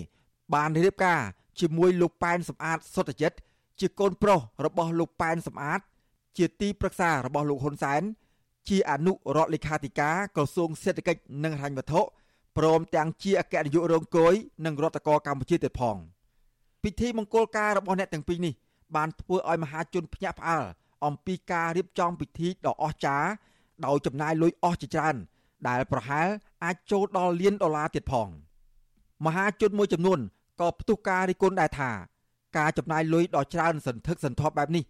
[0.55, 1.21] បានរៀបការ
[1.61, 3.37] ជាមួយលោកប៉ែនសំអាតសុតចិត្ត
[3.81, 5.81] ជាកូនប្រុសរបស់លោកប៉ែនសំអាត
[6.37, 8.03] ជាទីប្រឹក្សារបស់លោកហ៊ុនសែន
[8.69, 12.01] ជាអនុរដ្ឋលេខាធិការក្រសួងសេដ្ឋកិច្ចនិងហិរញ្ញវត្ថុ
[12.59, 14.35] ព្រមទាំងជាអគ្គនាយករងគយ
[14.65, 15.97] និងរដ្ឋកោកម្ពុជាទៀតផង។
[16.83, 18.55] ពិធីមង្គលការរបស់អ្នកទាំងពីរនេះ
[18.97, 20.65] បានធ្វើឲ្យមហាជនភ្ញាក់ផ្អើល
[21.05, 23.29] អំពីការរៀបចំពិធីដ៏អស្ចារ្យ
[23.87, 25.17] ដោយចំណាយលុយអស់ជាច្រើន
[25.69, 26.29] ដែលប្រហែល
[26.65, 28.29] អាចចូលដល់លានដុល្លារទៀតផង
[29.25, 30.19] មហាជនមួយចំនួន
[30.61, 31.91] ក៏ផ្ទុះការរិះគន់ដែរថា
[32.59, 34.85] ការចំណាយលុយដ៏ច្រើនសន្ធឹកសន្ធាប់បែបនេះ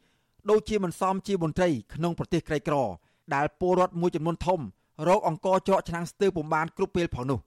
[0.51, 2.77] ដូចជាមិនសមជាមន្ត្រីក្នុងប្រទេសក្រីក្រ
[3.35, 4.61] ដែលពលរដ្ឋមួយចំនួនធំ
[5.09, 7.39] រកអង្គច្រកឆ្នាំងស្ទើរពំបានគ្រប់ពេលផងនោះ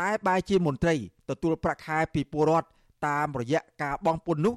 [0.00, 0.94] តែបែរជាមន្ត្រី
[1.30, 2.68] ទទួលប្រាក់ខែពីពលរដ្ឋ
[3.06, 4.54] តាមរយៈការបង់ពន្ធនោះ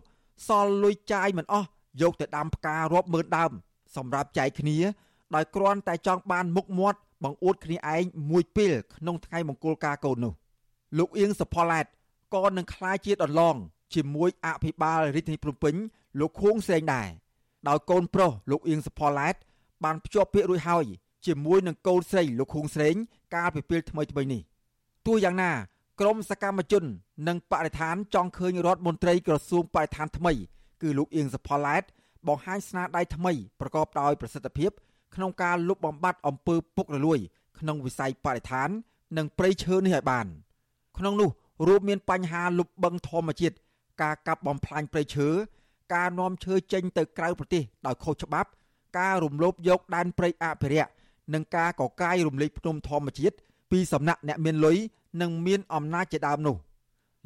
[0.48, 1.68] សល់លុយចាយមិនអស់
[2.02, 3.52] យកទៅដាំផ្ការាប់ម៉ឺនដើម
[3.96, 4.78] សម្រាប់ចែកគ្នា
[5.36, 10.34] ដោយគ្រាន់តែចង់បានមុខមាត់បង្អួតគ្នាឯងមួយពេលក្នុងថ្ងៃមង្គលការកូននោះ
[10.98, 11.86] លោកអៀងសផល្លែត
[12.34, 13.56] ក៏នឹងក្លាយជាដន្លង
[13.96, 15.76] ជាមួយអភិបាលរាជធានីភ្នំពេញ
[16.20, 17.08] លោកខួងស្រេងដែរ
[17.68, 19.36] ដោយកូនប្រុសលោកអៀងសផល្លែត
[19.84, 20.86] បានភ្ជាប់ពាក្យរួចហើយ
[21.26, 22.96] ជាមួយនឹងកូនស្រីលោកខួងស្រេង
[23.36, 24.42] កាលពីពេលថ្មីៗនេះ
[25.06, 25.52] ទោះយ៉ាងណា
[26.02, 26.84] ក្រមសកម្មជន
[27.28, 30.34] និងបរិស្ថានចង់ឃើញរដ្ឋមន្ត្រីក្រសួងបរិស្ថានថ្មី
[30.82, 31.84] គឺលោកអៀងសផល្លែត
[32.28, 34.72] បង្ហាញស្នាដៃថ្មីប្រកបដោយប្រសិទ្ធភាព
[35.16, 37.20] ក្នុងការលុបបំបាត់អំពើពុករលួយ
[37.60, 38.70] ក្នុងវិស័យបរិស្ថាន
[39.18, 40.28] និងព្រៃឈើនេះឲ្យបាន
[40.98, 41.30] ក្នុងនោះ
[41.68, 43.56] រួមមានបញ្ហាលុបបឹងធម្មជាតិ
[44.02, 45.28] ការកាប់បំផ្លាញព្រៃឈើ
[45.96, 48.50] ការនាំឈើចេញទៅក្រៅប្រទេសដោយខុសច្បាប់
[49.00, 50.92] ការរំលោភយកដែនព្រៃអភិរក្ស
[51.34, 53.36] និងការកកាយរំលែកភ្នំធម្មជាតិ
[53.72, 54.78] ពីសំណាក់អ្នកមានលុយ
[55.22, 56.56] និងមានអំណាចជាដើមនោះ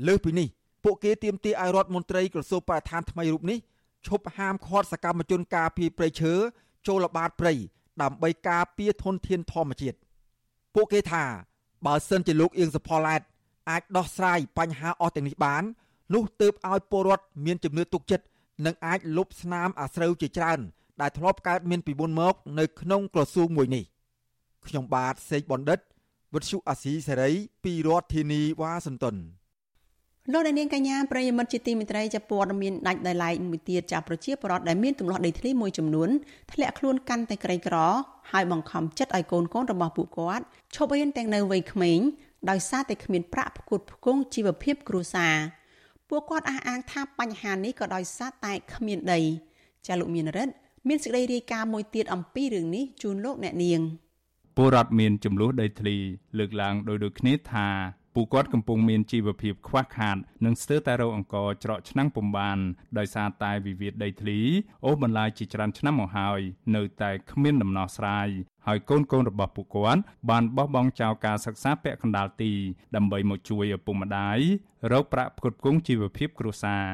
[0.07, 0.47] លើសពីនេះ
[0.83, 3.57] ពួកគេទាមទារឲ្យរដ្ឋមន្ត្រីក្រសួងបរិស្ថានថ្មីរូបនេះ
[4.07, 6.33] ឈប់ហាមឃាត់សកម្មជនការពារព្រៃឈើ
[6.87, 7.53] ចូលល្បាតព្រៃ
[8.01, 9.97] ដើម្បីការពារធនធានធម្មជាតិ
[10.75, 11.23] ពួកគេថា
[11.85, 13.21] បើសិនជាលោកអៀងសផល្លែត
[13.69, 15.63] អាចដោះស្រាយបញ្ហាអស់ទាំងនេះបាន
[16.13, 18.25] នោះទើបឲ្យពលរដ្ឋមានជំនឿទុកចិត្ត
[18.65, 20.59] និងអាចលុបស្នាមអាស្រូវជាច្រើន
[21.01, 23.83] ដែលធ្លាប់កើតមានពីមុនមក នៅក្នុងក្រសួងមួយនេះ
[24.67, 25.79] ខ្ញុំបាទសេកបណ្ឌិត
[26.36, 27.32] វិទ្យុអាស៊ីសេរី
[27.63, 29.15] ពីរដ្ឋធានីវ៉ាស៊ីនតោន
[30.32, 36.09] លោកនាងកញ្ញាប្រិយមិត្តជាទីមេត្រីចាប់ព័ត៌មានដាច់ដោយឡែកមួយទៀតចាប់ប្រជាពលរដ្ឋដែលមានទម្លាប់ដីធ្លីមួយចំនួន
[36.53, 37.75] ធ្លាក់ខ្លួនកាន់តែក្រីក្រ
[38.32, 41.99] ហើយបង្ខំចិត្តឲ្យកូនកូនរបស់ពួកគាត់ឈប់រៀនទាំងនៅវ័យក្មេង
[42.49, 45.36] ដោយសារតែគ្មានប្រាក់ផ្គត់ផ្គង់ជីវភាពគ្រួសារ
[46.09, 49.19] ពួកគាត់អះអាងថាបញ្ហានេះក៏ដោយសារតែគ្មានដី
[49.88, 50.53] ចាលោកមានរិទ្ធ
[50.88, 53.82] មានសេចក្តីរាយការណ៍មួយទៀតអំពីរឿងនេះជូនលោកអ្នកនាង
[54.55, 55.97] ពលរដ្ឋមានចំនួនដីធ្លី
[56.37, 57.67] លើកឡើងដោយដូចគ្នាថា
[58.15, 62.57] ពួកគាត់កំពុងមានជីវភាពខ្វះខាតនិងស្ទើរតែរកអង្គច្រកឆ្នាំងពំបាន
[62.97, 64.39] ដោយសារតែវិវាទដីធ្លី
[64.85, 66.41] អូសបន្លាយជាច្រើនឆ្នាំមកហើយ
[66.75, 68.29] នៅតែគ្មានដំណោះស្រាយ
[68.67, 72.53] ហើយកូនកូនរបស់ពួកគាត់បានបោះបង់ចោលការសិក្សាពាក់កណ្ដាលទី
[72.95, 74.39] ដើម្បីមកជួយឪពុកម្ដាយ
[74.91, 76.85] រកប្រាក់ផ្គត់ផ្គង់ជីវភាពគ្រួសារ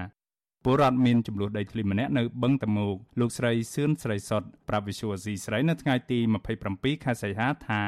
[0.64, 6.20] ពលរដ្ឋមានចំនួនដីធ្លីម្នាក់នៅបឹងតមោកលោកស្រីសឿនស្រីសុតប្រាប់វិសុវស៊ីស្រីនៅថ្ងៃទី
[6.62, 7.82] 27ខែសីហាថា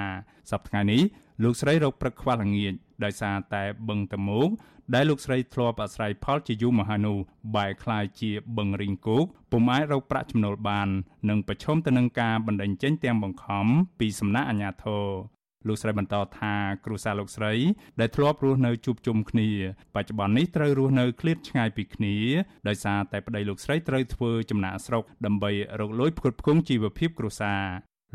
[0.52, 1.02] សប្តាហ៍នេះ
[1.44, 4.50] លោកស្រីរកព្រឹកខ្វះល្ងាចដោយសារតែបឹងតមោក
[4.96, 7.18] ដែលលោកស្រីធ្លាប់អាស្រ័យផលជាយូរមកហើយនោះ
[7.56, 10.90] បែរក្លាយជាបឹងរីងគោកពុំអាចរកប្រាក់ចំណូលបាន
[11.30, 13.66] និងប្រឈមទៅនឹងការបណ្តេញចេញទាំងបង្ខំ
[14.00, 15.06] ពីសំណាក់អាជ្ញាធរ
[15.68, 16.54] លោកស្រីបន្តថា
[16.86, 17.54] គ្រួសារលោកស្រី
[18.00, 19.50] ដែលធ្លាប់រស់នៅជួបជុំគ្នា
[19.96, 22.16] បច្ចុប្បន្ននេះត្រូវរស់នៅឃ្លាតឆ្ងាយពីគ្នា
[22.68, 27.62] ដោយសារតែប្តីលោកស្រីត្រូវធ្វើចំណាកស្រុកដើម្បីរកលុយផ្គត់ផ្គង់ជីវភាពគ្រួសារ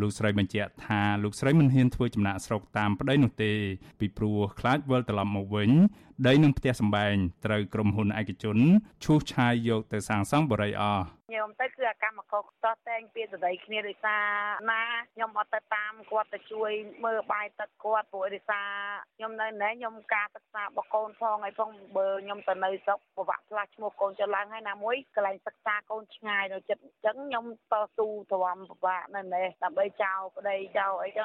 [0.01, 3.53] លោកស្រីបញ្ជាក់ថាលោកស្រីមិនហ៊ានធ្វើចំណាកស្រុកតាមប្តីនោះទេ
[4.01, 5.70] ពីព្រោះខ្លាចវិលត្រឡប់មកវិញ
[6.26, 7.14] ដីនឹងផ្ទះសម្បែង
[7.45, 8.59] ត្រូវក្រុមហ៊ុនឯកជន
[9.05, 14.25] ឈូសឆាយយកទៅសាងសង់បរិយាអស់ខ្ញុំទៅគឺអាកម្មករតតែងពីសដីគ្នាដោយសារ
[14.70, 14.83] ណា
[15.14, 16.72] ខ្ញុំអត់ទៅតាមគាត់ទៅជួយ
[17.05, 18.68] មើលបាយទឹកគាត់ព្រោះដោយសារ
[19.16, 31.25] ខ្ញុំនៅណែខ្ញុំការសិក្សារបស់កូនផងហើយផងបើខ្ញុំទៅនៅស្រុកប្រវាក់ផ្លាស់ឈ្មោះកូនចុះឡើងហើយណាមួយកន្លែងសិក្សាកូនឆ្ងាយនៅចិត្តអញ្ចឹងខ្ញុំតស៊ូទ្រាំពិបាកនៅណែដើម្បីចោលប្តីចោលអីចឹង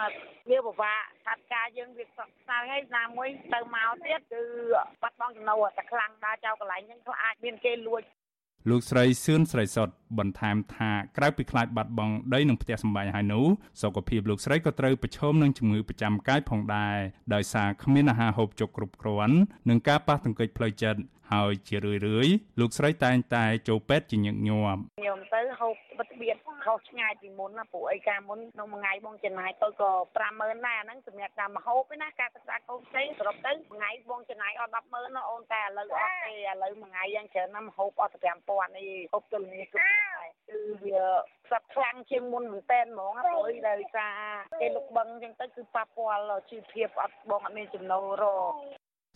[0.50, 4.44] វាពិបាកថាត់ការយើងវាសោកសៅហើយណាមួយទៅមកទៀតគឺ
[5.02, 8.04] បាត់បង់ចំណូលតែខ្លាំងដើរចោលកន្លែងហ្នឹងខ្លះអាចមានគេលួច
[8.68, 13.46] លោកស្រីសឿនស្រីសុតបន្ថែមថាក្រៅពីខ្លាចបាត់បង់ដីនិងផ្ទះសម្បែងហើយនោះ
[13.82, 16.98] សុខភាពលោកស្រីក៏ត្រូវប្រឈមនឹងជំងឺប្រចាំកាយផងដែរ
[17.34, 19.38] ដោយសារគ្មានអាហារហូបចុកគ្រប់គ្រាន់
[19.70, 21.00] និងការប៉ះទង្គិចផ្លូវចិត្ត
[21.34, 29.92] ហើយជារឿយរឿយលោកស្រីតែងតែចូលពេទ្យជាញឹកញាប់ខ្ញុំទៅហូបបិទបៀតខុសឆ្ងាយពីមុនណាព្រោះអីការមុនក្នុងមួយថ្ងៃបងចំណាយទៅក៏
[30.30, 39.80] 50000ដែរអាហ្នឹងសម្រាប់ការមហូបឯណាការសិក្សាកូនផ្សេងសរុបទៅមួយថ្ងៃបងចំណាយអត់100,000ណាអូនតែឥឡូវអត់ទេឥឡូវមួយថ្ងៃយ៉ាងច្រើនណាមហូបអត់ទៅ5000នេះហូបទល់នេះគឺ
[40.50, 41.04] គឺវា
[41.48, 44.20] ស្រាប់ខ្លាំងជាងមុនមែនតែនហ្មងព្រោះដោយសារ
[44.62, 48.54] គេលុកបឹងអញ្ចឹងទៅគឺប៉ះពាល់ជីវភាពអត់បងអត់មានចំណូលរក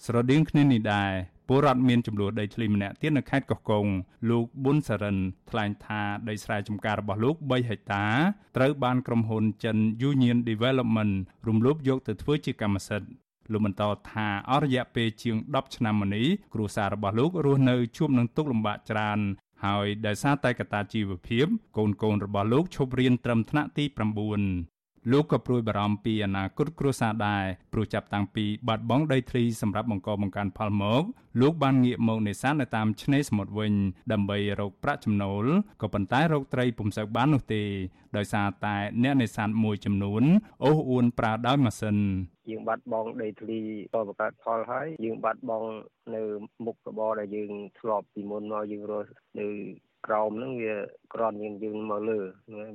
[0.06, 1.12] ស្រដៀងគ្នានេះដែរ
[1.48, 3.86] ពលរដ្ឋមានចំនួនដីធ្លីម្នាក់ទៀតនៅខេត្តកោះកុង
[4.30, 5.18] លោកប៊ុនសរិន
[5.50, 8.06] ថ្លែងថាដីស្រែចម្ការរបស់លោក3ហិកតា
[8.58, 9.78] ត្រូវបានក្រុមហ៊ុនចិន
[10.10, 11.14] Union Development
[11.48, 13.10] រំលោភយកទៅធ្វើជាកម្មសិទ្ធិ
[13.52, 19.20] លោកបន្តថាអស់រយៈពេលជាង10ឆ្នាំមកនេះគ្រួសាររបស់លោករស់នៅជួបនឹងទុក្ខលំបាកច្រើន
[19.66, 21.46] ហើយដោយសារតែកត្តាជីវភាព
[21.78, 24.73] កូនកូនរបស់លោកឈប់រៀនត្រឹមថ្នាក់ទី9
[25.12, 27.44] លោកក៏ព្រួយបារម្ភពីអនាគតគ្រួសារដែរ
[27.74, 31.04] ព្រោះចាប់តាំងពីបាត់បង់ដីធ្លីសម្រាប់បង្កបង្កើនផលមក
[31.42, 33.74] លោកបានងាកមកនេសាទនៅតាមឆ្នេរសមុទ្រវិញ
[34.12, 35.46] ដើម្បីរកប្រាក់ចំណូល
[35.82, 37.64] ក៏ប៉ុន្តែរកត្រីពុំសូវបាននោះទេ
[38.18, 40.24] ដោយសារតែអ្នកនេសាទមួយចំនួន
[40.64, 41.98] អូសអួនប្រើដោយម៉ាស៊ីន
[42.52, 43.60] យើងបាត់បង់ដីធ្លី
[43.94, 45.68] ក៏បង្កើតផលហើយយើងបាត់បង់
[46.16, 46.22] នៅ
[46.66, 49.48] មុខរបរដែលយើងធ្លាប់ពីមុនមកយើងរស់នៅ
[50.08, 50.76] ក្រោមហ្នឹងវា
[51.14, 52.20] ក្រាន់យើងយើងមកលើ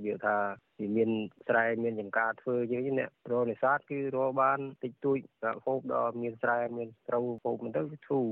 [0.05, 0.37] វាថា
[0.81, 1.11] វាមាន
[1.49, 5.19] ស្រែមានចំការធ្វើយើងអ្នករនេសាទគឺរបានតិចតួច
[5.65, 8.27] ហូបដល់មានស្រែមានស្រូវហូបមិនទៅធូរ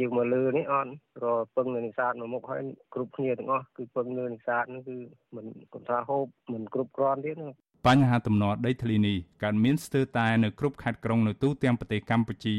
[0.00, 0.92] យើងមកលើនេះអត់
[1.24, 1.26] រ
[1.56, 2.62] ពឹងនេសាទមកមុខហើយ
[2.94, 4.96] គ្រប់គ្នាទាំងអស់គឺពឹងលើនេសាទហ្នឹងគឺ
[5.36, 7.36] មិនគាត់ថាហូបមិនគ្រប់គ្រាន់ទៀត
[7.86, 12.56] បញ្ហាទំនាស់ដីធ្លីនេះកើតមានស្ទើរតែនៅគ្រប់ខេត្តក្រុងនៅទូទាំងប្រទេសកម្ពុជា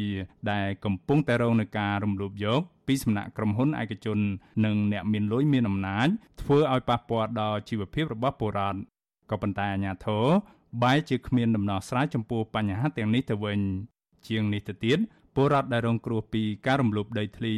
[0.52, 4.20] ដែលកំពុងតែរងនឹងការរំលោភយកពីសំណាក់ក្រុមហ៊ុនឯកជន
[4.66, 6.08] និងអ្នកមានលុយមានអំណាច
[6.42, 8.80] ធ្វើឲ្យប៉ះពាល់ដល់ជីវភាពរបស់ពលរដ្ឋ
[9.32, 10.26] ក៏ប៉ុន្តែអាជ្ញាធរ
[10.84, 13.60] បែរជាគ្មានដំណោះស្រាយចំពោះបញ្ហាទាំងនេះទៅវិញ
[14.28, 15.00] ជាងនេះទៅទៀត
[15.36, 17.56] ពលរដ្ឋដែលរងគ្រោះពីការរំលោភដីធ្លី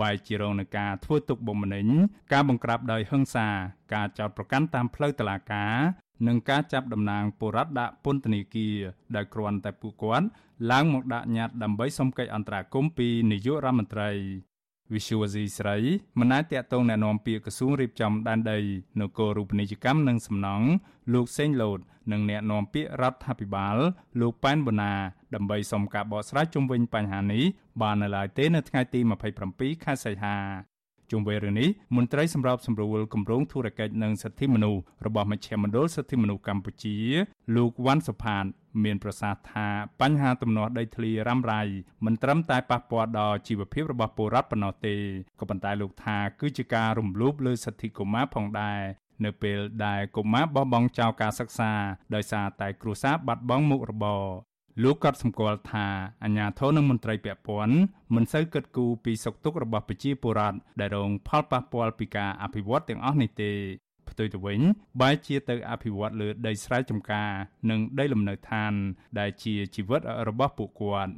[0.00, 1.86] បែរជារងនឹងការធ្វើទុកបុកម្នេញ
[2.32, 3.48] ការបង្ក្រាបដោយហិង្សា
[3.94, 5.76] ការចោទប្រកាន់តាមផ្លូវតុលាការ
[6.26, 8.76] និងការចាប់តំណាងបុរដ្ឋដាក់ពន្ធនាគារ
[9.16, 10.26] ដោយគ្រាន់តែពួកគាត់
[10.70, 14.10] ឡើងមកដាក់ញត្តិដើម្បីសុំកិច្ចអន្តរាគមន៍ពីនាយករដ្ឋមន្ត្រី
[14.92, 15.76] Visual C ស្រី
[16.18, 18.58] មិនអាចតកតងណែនាំពាក្យក្រសួងរៀបចំដែនដី
[19.00, 20.66] នគររូបនីយកម្មនិងសំណង់
[21.14, 21.80] លោកសេងលូត
[22.12, 23.76] និងអ្នកណែនាំពាក្យរដ្ឋាភិបាល
[24.20, 24.92] លោកប៉ែនបូណា
[25.34, 27.44] ដើម្បីសុំការបកស្រាយជុំវិញបញ្ហានេះ
[27.82, 29.00] បាននៅឡើយទេនៅថ្ងៃទី
[29.42, 30.36] 27ខែសីហា
[31.10, 36.96] ជុំវិញរឿងនេះមន្ត្រីសម្របសម្រួលគម្រោងធុរកិច្ចនិងសិទ្ធិមនុស្សរបស់មជ្ឈមណ្ឌលសិទ្ធិមនុស្សកម្ពុជា
[37.56, 38.44] លោកវ៉ាន់សុផាត
[38.84, 39.68] មានប្រសាសន៍ថា
[40.00, 41.62] បញ្ហាទំនាស់ដីធ្លីរ៉ាំរ៉ៃ
[42.04, 44.96] មិនត្រឹមតែប៉ះពាល់ដល់ជីវភាពរបស់ពលរដ្ឋប៉ុណ្ណោះទេ
[45.40, 48.80] ក៏ប៉ុន្តែលោកថាគឺជាការរំលោភលើសិទ្ធិកុមារផងដែរ
[49.24, 51.72] នៅពេលដែលកុមារបោះបង់ចោលការសិក្សា
[52.14, 54.24] ដោយសារតែគ្រួសារបាត់បង់មុខរបរ
[54.82, 55.86] លោកក៏សម្គាល់ថា
[56.24, 57.76] អាញាធននិងមន្ត្រីពាក់ព័ន្ធ
[58.14, 63.50] មិនសូវគិតគូរពីសុខទុក្ខរបស់ប្រជាពលរដ្ឋដែលរងផលប៉ះពាល់ពីការអភិវឌ្ឍទាំងអស់នេះទេ
[64.08, 64.60] ផ្ទុយទៅវិញ
[65.00, 67.30] បែរជាទៅអភិវឌ្ឍលើដីស្រែចម្ការ
[67.70, 68.72] និងដីលំនៅឋាន
[69.18, 71.12] ដែលជាជីវិតរបស់ពួកគាត់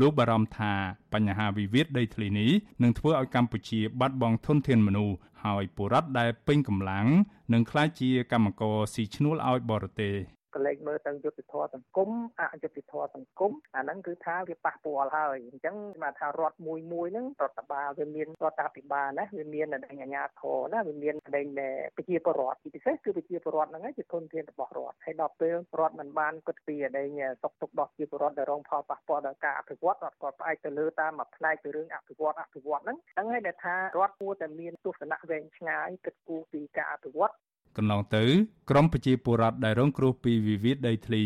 [0.00, 0.72] លោកបារម្ភថា
[1.12, 2.50] បញ្ហាវិវាទដីធ្លីនេះ
[2.82, 7.06] នឹងធ្វើឲ្យកម្ពុជាបាត់បង់ធនធានមនុស្សហើយពលរដ្ឋដែលពេញកម្លាំង
[7.52, 21.46] នឹងក្លាយជាកម្មករស៊ីឈ្នួលឲ្យបរទេស កលែងមើលទៅយុទ្ធធម៌សង្គមអយុទ្ធធម៌សង្គមអាហ្នឹងគឺថាវាប៉ះពាល់ហើយអញ្ចឹងមកថារដ្ឋមួយមួយហ្នឹងរដ្ឋបាលវាមានរដ្ឋាភិបាលណាវាមានអញ្ញាញាធរណាវាមានដែង
[21.96, 37.32] ប្រជាពលរដ្ឋពិសេសគឺប្រជាពលរដ្ឋហ្នឹងឯងជាធនធានរបស់រដ្ឋហើយដល់ពេលរដ្ឋមិនបានគិតពីដែងសុខទុក្ខរបស់ប្រជាពលរដ្ឋដែលរងផលប៉ះពាល់ដល់ការអភិវឌ្ឍរដ្ឋក៏ផ្អែកទៅលើតាមមួយផ្នែកទៅរឿងអភិវឌ្ឍអភិវឌ្ឍហ្នឹងហ្នឹងហើយដែលថារដ្ឋគួរតែមានទស្សនៈវែងឆ្ងាយគិតគូរពីការអភិវឌ្ឍ
[37.76, 38.24] កន្លងទៅ
[38.70, 41.22] ក្រមប្រជាពលរដ្ឋដែលរងគ្រោះពីវិវាទដីធ្លី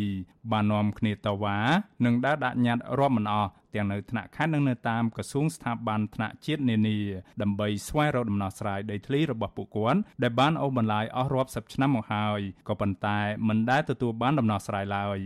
[0.52, 1.58] បាននាំគ្នាតវ៉ា
[2.04, 6.98] និងដើរដាក់ញត្តិរាប់មិនអស់ទាំងនៅថ្នាក់ខេត្តនិងនៅតាមក្រសួងស្ថាប័នថ្នាក់ជាតិនានា
[7.42, 13.18] ដើម្បីស្វែងរកដំណោះស្រាយដីធ្លីរបស់ពួកគាត់ដែលបានអូសបន្លាយអស់រាប់សិបឆ្នាំមកហើយក៏ប៉ុន្តែ
[13.48, 15.18] មិនដែលទទួលបានដំណោះស្រាយឡើយ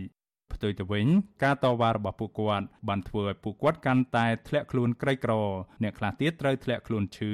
[0.59, 1.07] ផ្ទុយទៅវិញ
[1.43, 5.33] ការតវ៉ារបស់ពួកគាត់បានធ្វើឲ្យពួកគាត់កាន់តែធ្លាក់ខ្លួនក្រីក្រ
[5.83, 7.33] អ្នកខ្លះទៀតត្រូវធ្លាក់ខ្លួនឈឺ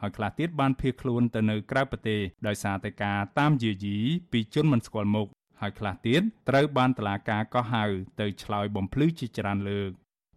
[0.00, 3.98] ហើយខ្លះទៀតបានភៀសខ្លួនទៅនៅក្រៅប្រទេសដោយសារតែការតាមយាយី
[4.32, 5.28] ពីជនមិនស្គាល់មុខ
[5.60, 7.84] ហើយខ្លះទៀតត្រូវបានតឡាការកោះហៅ
[8.20, 9.90] ទៅឆ្លើយបំភ្លឺជាច្រើនលើក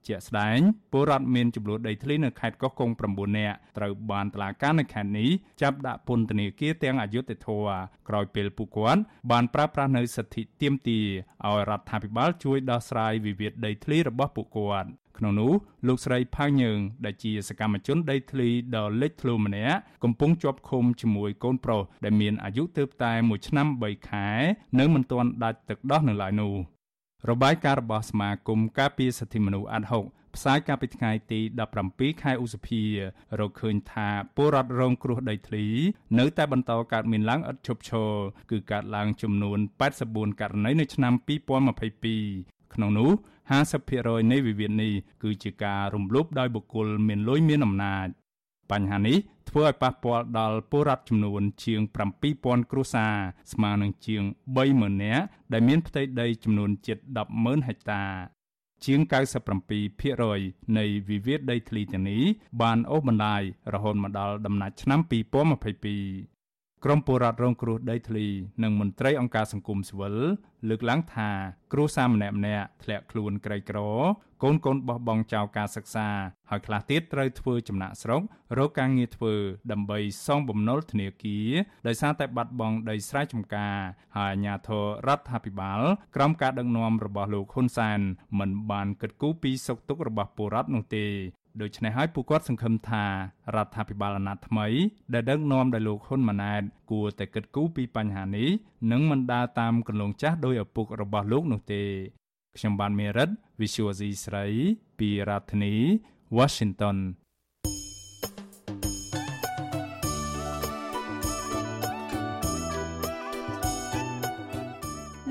[0.08, 0.60] ជាក់ស្ដែង
[0.92, 5.30] ពលរដ្ឋមានចំនួនដីធ្លីនៅខេត្តកោះកុង9នាក់ត្រូវបានតុលាការនៅខេត្តនេះ
[5.62, 7.68] ចាប់ដាក់ពន្ធនាគារទាំងអយុធធរ
[8.10, 9.02] ក្រោយពេលពួកគាត់
[9.32, 11.06] បានប្រើប្រាស់នៅសិទ្ធិទាមទារ
[11.46, 15.54] ឲ្យរដ្ឋាភិបាលជួយដោះស្រាយវិវាទដីធ្លីរបស់ពួកគាត់ក្នុងនោះ
[15.88, 24.28] លោកស្រីផៅញើងដែលជាសកម្មជនដីធ្លីដ៏លេចធ្លោម្នាក់កំពុងជាប់ឃុំជាមួយកូនប្រុសដែលមានអាយុទើបតែ1ឆ្នាំ3ខែ
[24.80, 26.77] នៅមិនទាន់ដាច់ទឹកដោះនៅឡើយនោះ
[27.30, 30.06] របាយការណ៍របស់សមាគមការពារសិទ្ធិមនុស្សអាត់ហុក
[30.36, 31.40] ផ្សាយកាលពីថ្ងៃទី
[31.82, 32.82] 17ខែឧសភា
[33.40, 35.66] រកឃើញថាពលរដ្ឋរងគ្រោះដីធ្លី
[36.20, 38.12] នៅតែបន្តកើតមានឡើងឥតឈប់ឈរ
[38.52, 39.60] គឺកើតឡើងចំនួន
[40.00, 41.14] 84ករណីនៅឆ្នាំ
[41.88, 43.12] 2022ក្នុងនោះ
[43.72, 44.94] 50%នៃវិវាទនេះ
[45.24, 48.08] គឺជាការរំលោភដោយបុគ្គលមានលុយមានអំណាច
[48.72, 49.18] បញ្ហានេះ
[49.50, 51.82] ធ្វើឲ្យប៉ះពាល់ដល់ពលរដ្ឋចំនួនជាង
[52.26, 53.14] 7000គ្រួសារ
[53.54, 54.24] ស្មើនឹងជាង
[54.58, 56.98] 30000នាក់ដែលមានផ្ទៃដីចំនួនជិត
[57.34, 58.04] 100,000ហិកតា
[58.86, 59.00] ជាង
[59.90, 62.24] 97%នៃវិវាទដីធ្លីទាំងនេះ
[62.62, 63.42] បានអូសបន្លាយ
[63.74, 66.37] រហូតមកដល់ដំណាច់ឆ្នាំ2022
[66.90, 68.26] ក្រមពលរដ្ឋរងគ្រោះដីធ្លី
[68.64, 70.16] និងមន្ត្រីអង្គការសង្គមស៊ីវិល
[70.70, 71.30] លើកឡើងថា
[71.74, 73.80] គ្រួសារម្នាក់ម្នាក់ធ្លាក់ខ្លួនក្រីក្រ
[74.44, 76.08] កូនកូនបោះបង់ចោលការសិក្សា
[76.50, 78.22] ហើយខ្លះទៀតត្រូវធ្វើចំណាក់ស្រុក
[78.58, 79.34] រកការងារធ្វើ
[79.72, 81.50] ដើម្បីសងបំណុលធនាគារ
[81.88, 83.76] ដោយសារតែបាត់បង់ដីស្រែចម្ការ
[84.18, 85.82] ហើយអាជ្ញាធររដ្ឋាភិបាល
[86.16, 88.00] ក្រោមការដឹកនាំរបស់លោកហ៊ុនសែន
[88.40, 91.06] មិនបានគិតគូរពីសុខទុក្ខរបស់ពលរដ្ឋនោះទេ
[91.62, 93.06] ដូច្នេះហើយពួកគាត់សង្ឃឹមថា
[93.56, 94.68] រដ្ឋាភិបាលអាណត្តិថ្មី
[95.14, 98.50] ដែលដឹកនាំដោយលោកហ៊ុនម៉ាណែតគួរតែគិតគូរពីបញ្ហានេះ
[98.92, 101.84] និងមិនដើរតាមគន្លងចាស់ដោយឪពុករបស់លោកនោះទេ
[102.58, 103.30] ខ្ញុំបានមេរិត
[103.60, 104.46] Visual C ស្រី
[105.00, 105.76] ពីរដ្ឋធានី
[106.38, 106.98] Washington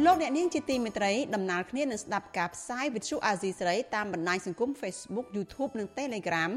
[0.08, 6.52] លោកអ្នកនាងជាទីមេត្រីដំណើរគ្នានឹងស្ដាប់ការផ្សាយវិទ្យុអាស៊ីសេរីតាមបណ្ដាញសង្គម Facebook YouTube និង Telegram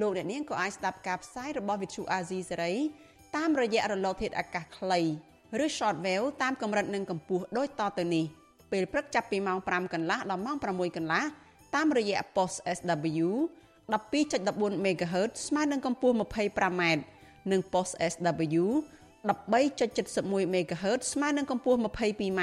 [0.00, 2.74] លោកអ្នកនាងក៏អាចស្ដាប់ការផ្សាយរបស់វិទ្យុអាស៊ីសេរី
[3.36, 5.00] តាមរយៈរលកធាតុអាកាសខ្លី
[5.64, 8.24] ឬ Shortwave តាមកម្រិតនិងកម្ពស់ដូចតទៅនេះ
[8.72, 11.22] ពេលព្រឹកចាប់ពីម៉ោង5កន្លះដល់ម៉ោង6កន្លះ
[11.74, 13.28] តាមរយៈ post SW
[13.92, 16.82] 12.14 MHz ស្មើនឹងកម្ពស់ 25m
[17.50, 18.64] និង post SW
[19.28, 22.42] 13.71 MHz ស្មើនឹងកម្ពស់ 22m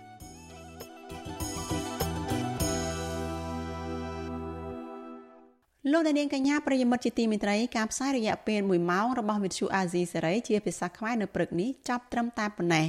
[5.89, 12.85] លោកនាងកញ្ញាប្រិយមិត្តជាទីមេត្រីការផ្សាយរយៈពេល1ម៉ោងរបស់វិទ្យុអាស៊ីសេរីជាភាសាខ្មែរនៅព្រឹកនេះចាប់ត្រឹមតែប៉ុណ្ណេះ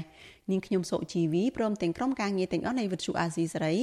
[0.51, 3.75] នាងខ្ញុំសុជីវីព្រមទាំងក្រុមការងារទាំងអស់នៃវិទ្យុអាស៊ីសេរី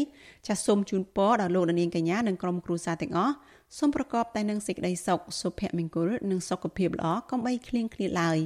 [0.48, 3.34] ចាសសូមជូនពរដល់លោកនាងកញ្ញានិងក្រុមគ្រួសារទាំងអស់
[3.78, 8.38] សូមប្រកបតែនឹងសេចក្តីសុខសុភមង្គលនិងសុខភាពល្អកុំបីឃ្លៀងឃ្លាតឡើយ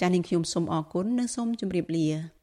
[0.00, 2.35] ចាសនាងខ្ញុំសូមអរគុណនិងសូមជម្រាបលា